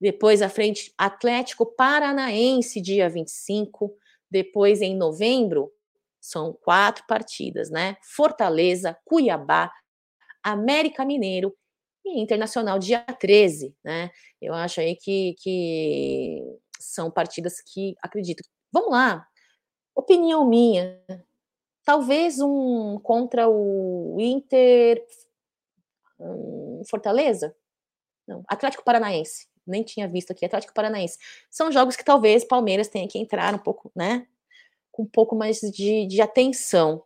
[0.01, 3.93] Depois à frente, Atlético Paranaense, dia 25.
[4.31, 5.73] Depois, em novembro,
[6.21, 7.97] são quatro partidas, né?
[8.05, 9.73] Fortaleza, Cuiabá,
[10.45, 11.53] América Mineiro
[12.07, 14.11] e Internacional dia 13, né?
[14.41, 16.41] Eu acho aí que, que
[16.79, 18.43] são partidas que acredito.
[18.73, 19.27] Vamos lá,
[19.95, 21.01] opinião minha.
[21.85, 25.05] Talvez um contra o Inter
[26.19, 27.55] um, Fortaleza?
[28.27, 29.49] Não, Atlético Paranaense.
[29.67, 31.19] Nem tinha visto aqui, Atlético Paranaense.
[31.51, 34.27] São jogos que talvez Palmeiras tenha que entrar um pouco, né?
[34.93, 37.03] Com um pouco mais de, de atenção.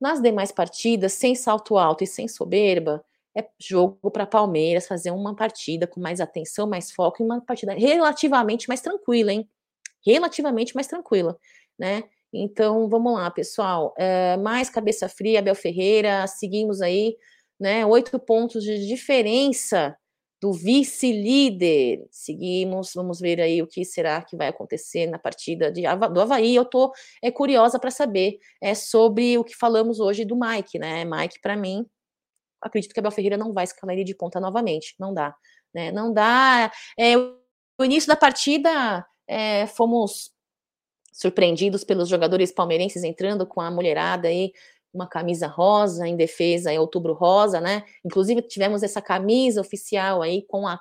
[0.00, 3.04] Nas demais partidas, sem salto alto e sem soberba,
[3.36, 7.74] é jogo para Palmeiras fazer uma partida com mais atenção, mais foco e uma partida
[7.74, 9.48] relativamente mais tranquila, hein?
[10.04, 11.38] Relativamente mais tranquila,
[11.78, 12.04] né?
[12.32, 13.94] Então, vamos lá, pessoal.
[13.98, 17.16] É, mais cabeça fria, Abel Ferreira, seguimos aí,
[17.60, 17.84] né?
[17.84, 19.96] Oito pontos de diferença
[20.40, 22.06] do vice-líder.
[22.10, 25.82] Seguimos, vamos ver aí o que será que vai acontecer na partida de,
[26.12, 26.54] do Havaí.
[26.54, 31.04] Eu tô é, curiosa para saber é, sobre o que falamos hoje do Mike, né?
[31.04, 31.86] Mike, para mim,
[32.60, 34.94] acredito que Abel Ferreira não vai escalar ele de ponta novamente.
[34.98, 35.34] Não dá,
[35.74, 35.92] né?
[35.92, 36.70] Não dá.
[36.98, 40.30] É, o início da partida é, fomos
[41.12, 44.52] surpreendidos pelos jogadores palmeirenses entrando com a mulherada aí
[44.92, 47.84] uma camisa rosa em defesa em outubro rosa, né?
[48.04, 50.80] Inclusive tivemos essa camisa oficial aí com a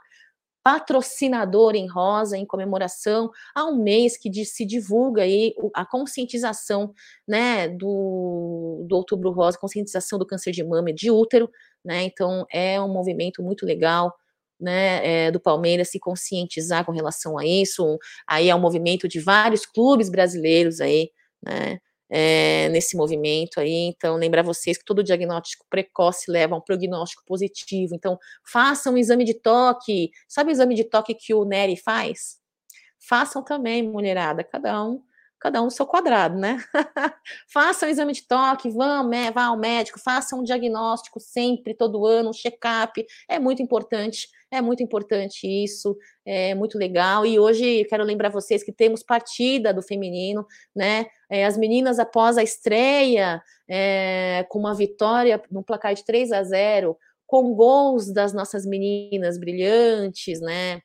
[0.66, 6.92] patrocinador em rosa em comemoração a um mês que se divulga aí a conscientização,
[7.28, 11.52] né, do, do outubro rosa, conscientização do câncer de mama e de útero,
[11.86, 12.02] né?
[12.02, 14.12] Então é um movimento muito legal.
[14.58, 19.20] Né, é, do Palmeiras se conscientizar com relação a isso, aí é um movimento de
[19.20, 21.10] vários clubes brasileiros aí,
[21.46, 21.78] né,
[22.18, 23.90] é, nesse movimento aí.
[23.90, 27.94] Então, lembrar vocês que todo diagnóstico precoce leva a um prognóstico positivo.
[27.94, 28.18] Então,
[28.50, 30.12] façam um exame de toque.
[30.26, 32.38] Sabe o exame de toque que o Nery faz?
[33.10, 35.04] Façam também, mulherada, cada um
[35.38, 36.58] cada um seu quadrado, né?
[37.54, 42.30] façam um exame de toque, vão, vá ao médico, façam um diagnóstico sempre, todo ano,
[42.30, 43.06] um check-up.
[43.30, 44.28] É muito importante,
[44.58, 47.26] é muito importante isso, é muito legal.
[47.26, 50.46] E hoje quero lembrar vocês que temos partida do feminino,
[50.76, 51.06] né?
[51.30, 56.44] É, as meninas, após a estreia, é, com uma vitória no placar de 3 a
[56.44, 60.82] 0, com gols das nossas meninas brilhantes, né?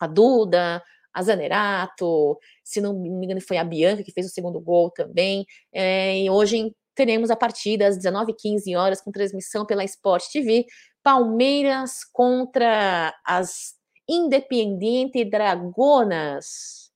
[0.00, 0.82] A Duda,
[1.12, 5.44] a Zanerato, se não me engano foi a Bianca que fez o segundo gol também,
[5.72, 10.66] é, e hoje teremos a partida às 19h15 horas com transmissão pela Sport TV,
[11.02, 13.74] Palmeiras contra as
[14.08, 16.90] Independiente Dragonas,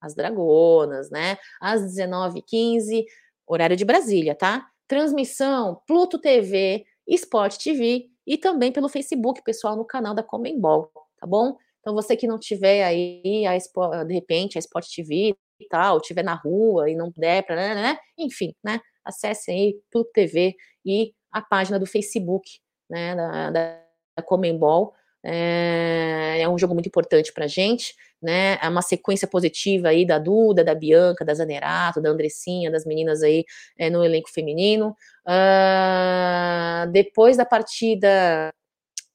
[0.00, 3.04] as Dragonas, né, às 19h15,
[3.46, 4.68] horário de Brasília, tá?
[4.86, 11.26] Transmissão Pluto TV, Sport TV e também pelo Facebook, pessoal, no canal da Comembol, tá
[11.26, 11.56] bom?
[11.80, 16.22] Então, você que não tiver aí, a, de repente, a Sport TV e tal, tiver
[16.22, 21.12] na rua e não der para, né, né, enfim, né, acesse aí Pluto TV e
[21.30, 22.60] a página do Facebook,
[22.94, 24.94] né, da, da Comembol.
[25.26, 28.58] É, é um jogo muito importante para a gente, né?
[28.62, 33.22] É uma sequência positiva aí da Duda, da Bianca, da Zanerato, da Andressinha, das meninas
[33.22, 33.44] aí
[33.78, 34.94] é, no elenco feminino.
[35.26, 38.52] Uh, depois da partida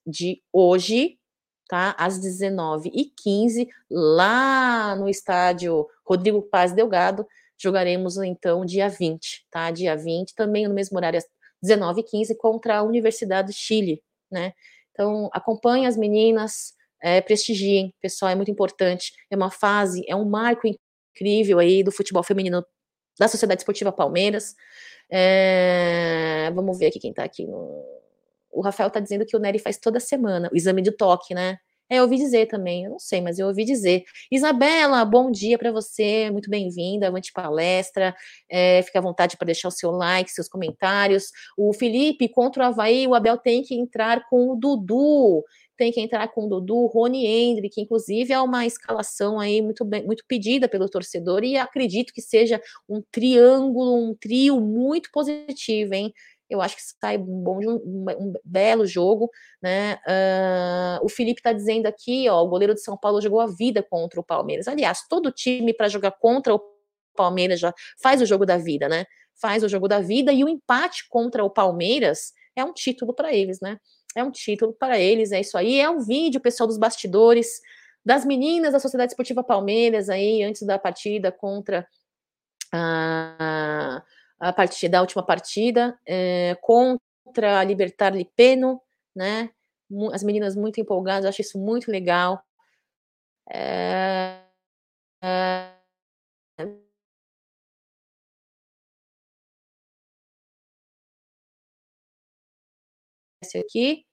[0.05, 1.17] de hoje,
[1.69, 1.95] tá?
[1.97, 7.25] Às 19h15, lá no estádio Rodrigo Paz Delgado,
[7.55, 9.69] jogaremos então dia 20, tá?
[9.69, 11.19] Dia 20, também no mesmo horário,
[11.63, 14.01] às 19h15, contra a Universidade do Chile,
[14.31, 14.53] né?
[14.91, 19.13] Então, acompanhe as meninas, é, prestigiem, pessoal, é muito importante.
[19.29, 22.65] É uma fase, é um marco incrível aí do futebol feminino
[23.17, 24.55] da Sociedade Esportiva Palmeiras.
[25.11, 27.99] É, vamos ver aqui quem tá aqui no
[28.51, 31.57] o Rafael tá dizendo que o Nery faz toda semana o exame de toque, né?
[31.91, 34.03] É, eu ouvi dizer também, eu não sei, mas eu ouvi dizer.
[34.31, 38.15] Isabela, bom dia para você, muito bem-vinda, avante palestra,
[38.47, 41.31] é, fica à vontade para deixar o seu like, seus comentários.
[41.57, 45.43] O Felipe, contra o Havaí, o Abel tem que entrar com o Dudu,
[45.75, 49.83] tem que entrar com o Dudu, Rony Hendrick, que inclusive é uma escalação aí muito,
[49.83, 55.95] bem, muito pedida pelo torcedor, e acredito que seja um triângulo, um trio muito positivo,
[55.95, 56.13] hein?
[56.49, 59.29] Eu acho que sai um bom um, um belo jogo,
[59.61, 59.99] né?
[60.07, 63.83] Uh, o Felipe está dizendo aqui, ó, o goleiro de São Paulo jogou a vida
[63.83, 64.67] contra o Palmeiras.
[64.67, 66.61] Aliás, todo time para jogar contra o
[67.15, 69.05] Palmeiras já faz o jogo da vida, né?
[69.39, 73.33] Faz o jogo da vida e o empate contra o Palmeiras é um título para
[73.33, 73.77] eles, né?
[74.15, 75.79] É um título para eles, é isso aí.
[75.79, 77.61] É um vídeo, pessoal dos bastidores,
[78.03, 81.87] das meninas da Sociedade Esportiva Palmeiras aí, antes da partida contra
[82.73, 84.03] a.
[84.03, 88.81] Uh, a partida, da última partida é, contra a Libertar Lipeno,
[89.15, 89.49] né?
[90.13, 92.41] As meninas muito empolgadas, acho isso muito legal.
[93.51, 94.43] É,
[95.23, 95.73] é,
[103.59, 104.05] aqui,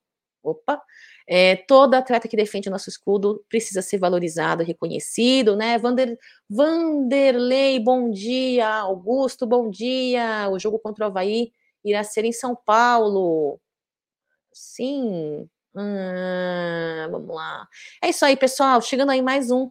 [0.51, 0.83] opa,
[1.29, 5.77] É, toda atleta que defende o nosso escudo precisa ser valorizado, reconhecido, né?
[5.79, 6.17] Vander,
[6.49, 8.69] Vanderlei, bom dia.
[8.69, 10.49] Augusto, bom dia.
[10.51, 11.53] O jogo contra o Havaí
[11.85, 13.61] irá ser em São Paulo.
[14.53, 15.49] Sim.
[15.75, 17.69] Hum, vamos lá.
[18.03, 18.81] É isso aí, pessoal.
[18.81, 19.69] Chegando aí mais um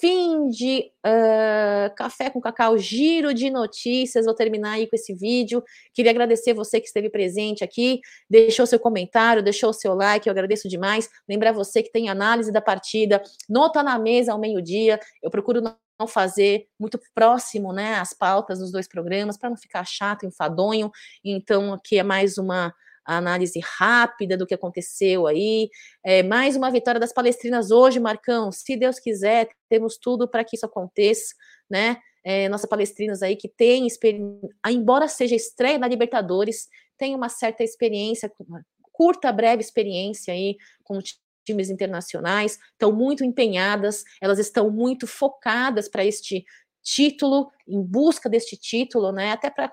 [0.00, 4.24] fim de uh, Café com Cacau, giro de notícias.
[4.24, 5.62] Vou terminar aí com esse vídeo.
[5.92, 10.68] Queria agradecer você que esteve presente aqui, deixou seu comentário, deixou seu like, eu agradeço
[10.68, 11.08] demais.
[11.28, 14.98] Lembrar você que tem análise da partida, nota na mesa ao meio-dia.
[15.22, 19.84] Eu procuro não fazer muito próximo, né, as pautas dos dois programas, para não ficar
[19.84, 20.90] chato, enfadonho.
[21.24, 22.72] Então, aqui é mais uma
[23.08, 25.70] a análise rápida do que aconteceu aí.
[26.04, 28.52] É, mais uma vitória das palestrinas hoje, Marcão.
[28.52, 31.34] Se Deus quiser, temos tudo para que isso aconteça,
[31.70, 31.96] né?
[32.22, 37.64] É, nossa palestrinas aí que tem experiência, embora seja estreia na Libertadores, tem uma certa
[37.64, 40.98] experiência, uma curta, breve experiência aí com
[41.46, 46.44] times internacionais, estão muito empenhadas, elas estão muito focadas para este
[46.82, 49.32] título, em busca deste título, né?
[49.32, 49.72] Até para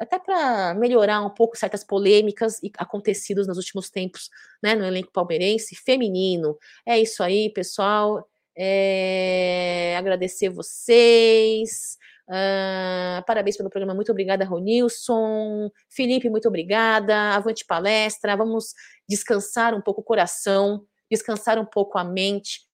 [0.00, 4.30] até para melhorar um pouco certas polêmicas acontecidas nos últimos tempos,
[4.62, 6.56] né, no elenco palmeirense feminino.
[6.86, 8.26] É isso aí, pessoal.
[8.56, 11.98] É, agradecer vocês.
[12.26, 15.70] Uh, parabéns pelo programa, muito obrigada, Ronilson.
[15.90, 17.34] Felipe, muito obrigada.
[17.34, 18.36] Avante palestra.
[18.36, 18.72] Vamos
[19.06, 22.69] descansar um pouco o coração, descansar um pouco a mente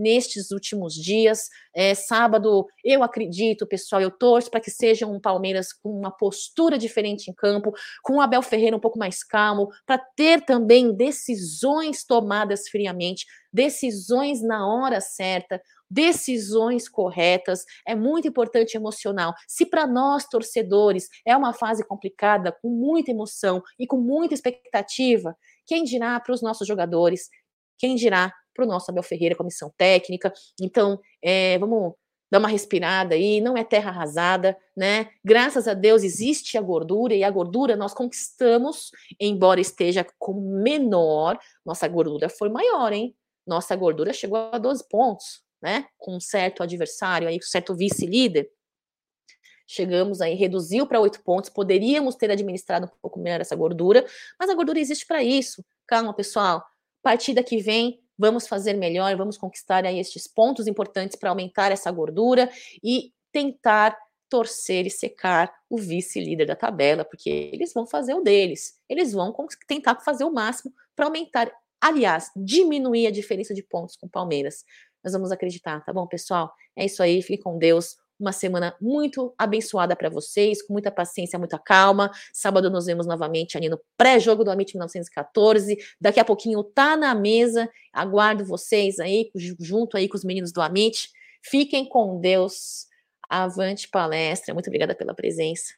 [0.00, 1.48] nestes últimos dias.
[1.74, 6.78] É, sábado, eu acredito, pessoal, eu torço para que seja um Palmeiras com uma postura
[6.78, 7.72] diferente em campo,
[8.02, 14.42] com o Abel Ferreira um pouco mais calmo, para ter também decisões tomadas friamente, decisões
[14.42, 17.64] na hora certa, decisões corretas.
[17.86, 19.34] É muito importante emocional.
[19.46, 25.36] Se para nós, torcedores, é uma fase complicada, com muita emoção e com muita expectativa,
[25.66, 27.28] quem dirá para os nossos jogadores?
[27.78, 30.32] Quem dirá para o nosso Abel Ferreira, comissão técnica.
[30.60, 31.94] Então, é, vamos
[32.30, 35.08] dar uma respirada aí, não é terra arrasada, né?
[35.24, 41.38] Graças a Deus existe a gordura e a gordura nós conquistamos, embora esteja com menor,
[41.64, 43.16] nossa gordura foi maior, hein?
[43.46, 45.86] Nossa gordura chegou a 12 pontos, né?
[45.98, 48.48] Com um certo adversário aí, um certo vice-líder.
[49.66, 54.04] Chegamos aí, reduziu para 8 pontos, poderíamos ter administrado um pouco melhor essa gordura,
[54.38, 55.64] mas a gordura existe para isso.
[55.86, 56.64] Calma, pessoal.
[57.02, 61.90] Partida que vem, vamos fazer melhor, vamos conquistar aí estes pontos importantes para aumentar essa
[61.90, 62.50] gordura
[62.84, 63.96] e tentar
[64.28, 68.74] torcer e secar o vice-líder da tabela, porque eles vão fazer o deles.
[68.88, 69.34] Eles vão
[69.66, 71.50] tentar fazer o máximo para aumentar,
[71.80, 74.64] aliás, diminuir a diferença de pontos com o Palmeiras.
[75.02, 76.52] Nós vamos acreditar, tá bom, pessoal?
[76.76, 81.38] É isso aí, fique com Deus uma semana muito abençoada para vocês, com muita paciência,
[81.38, 82.10] muita calma.
[82.32, 85.78] Sábado nos vemos novamente ali no pré-jogo do Amit 1914.
[86.00, 87.68] Daqui a pouquinho tá na mesa.
[87.92, 91.10] Aguardo vocês aí, junto aí com os meninos do Amit.
[91.42, 92.86] Fiquem com Deus.
[93.28, 94.52] Avante palestra.
[94.52, 95.74] Muito obrigada pela presença.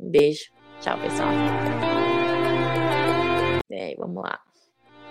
[0.00, 0.50] Um beijo.
[0.80, 1.28] Tchau, pessoal.
[3.70, 4.40] É, vamos lá.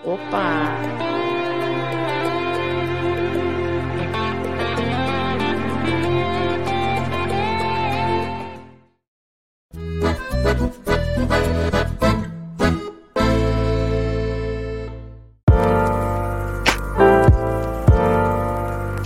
[0.04, 1.37] Opa!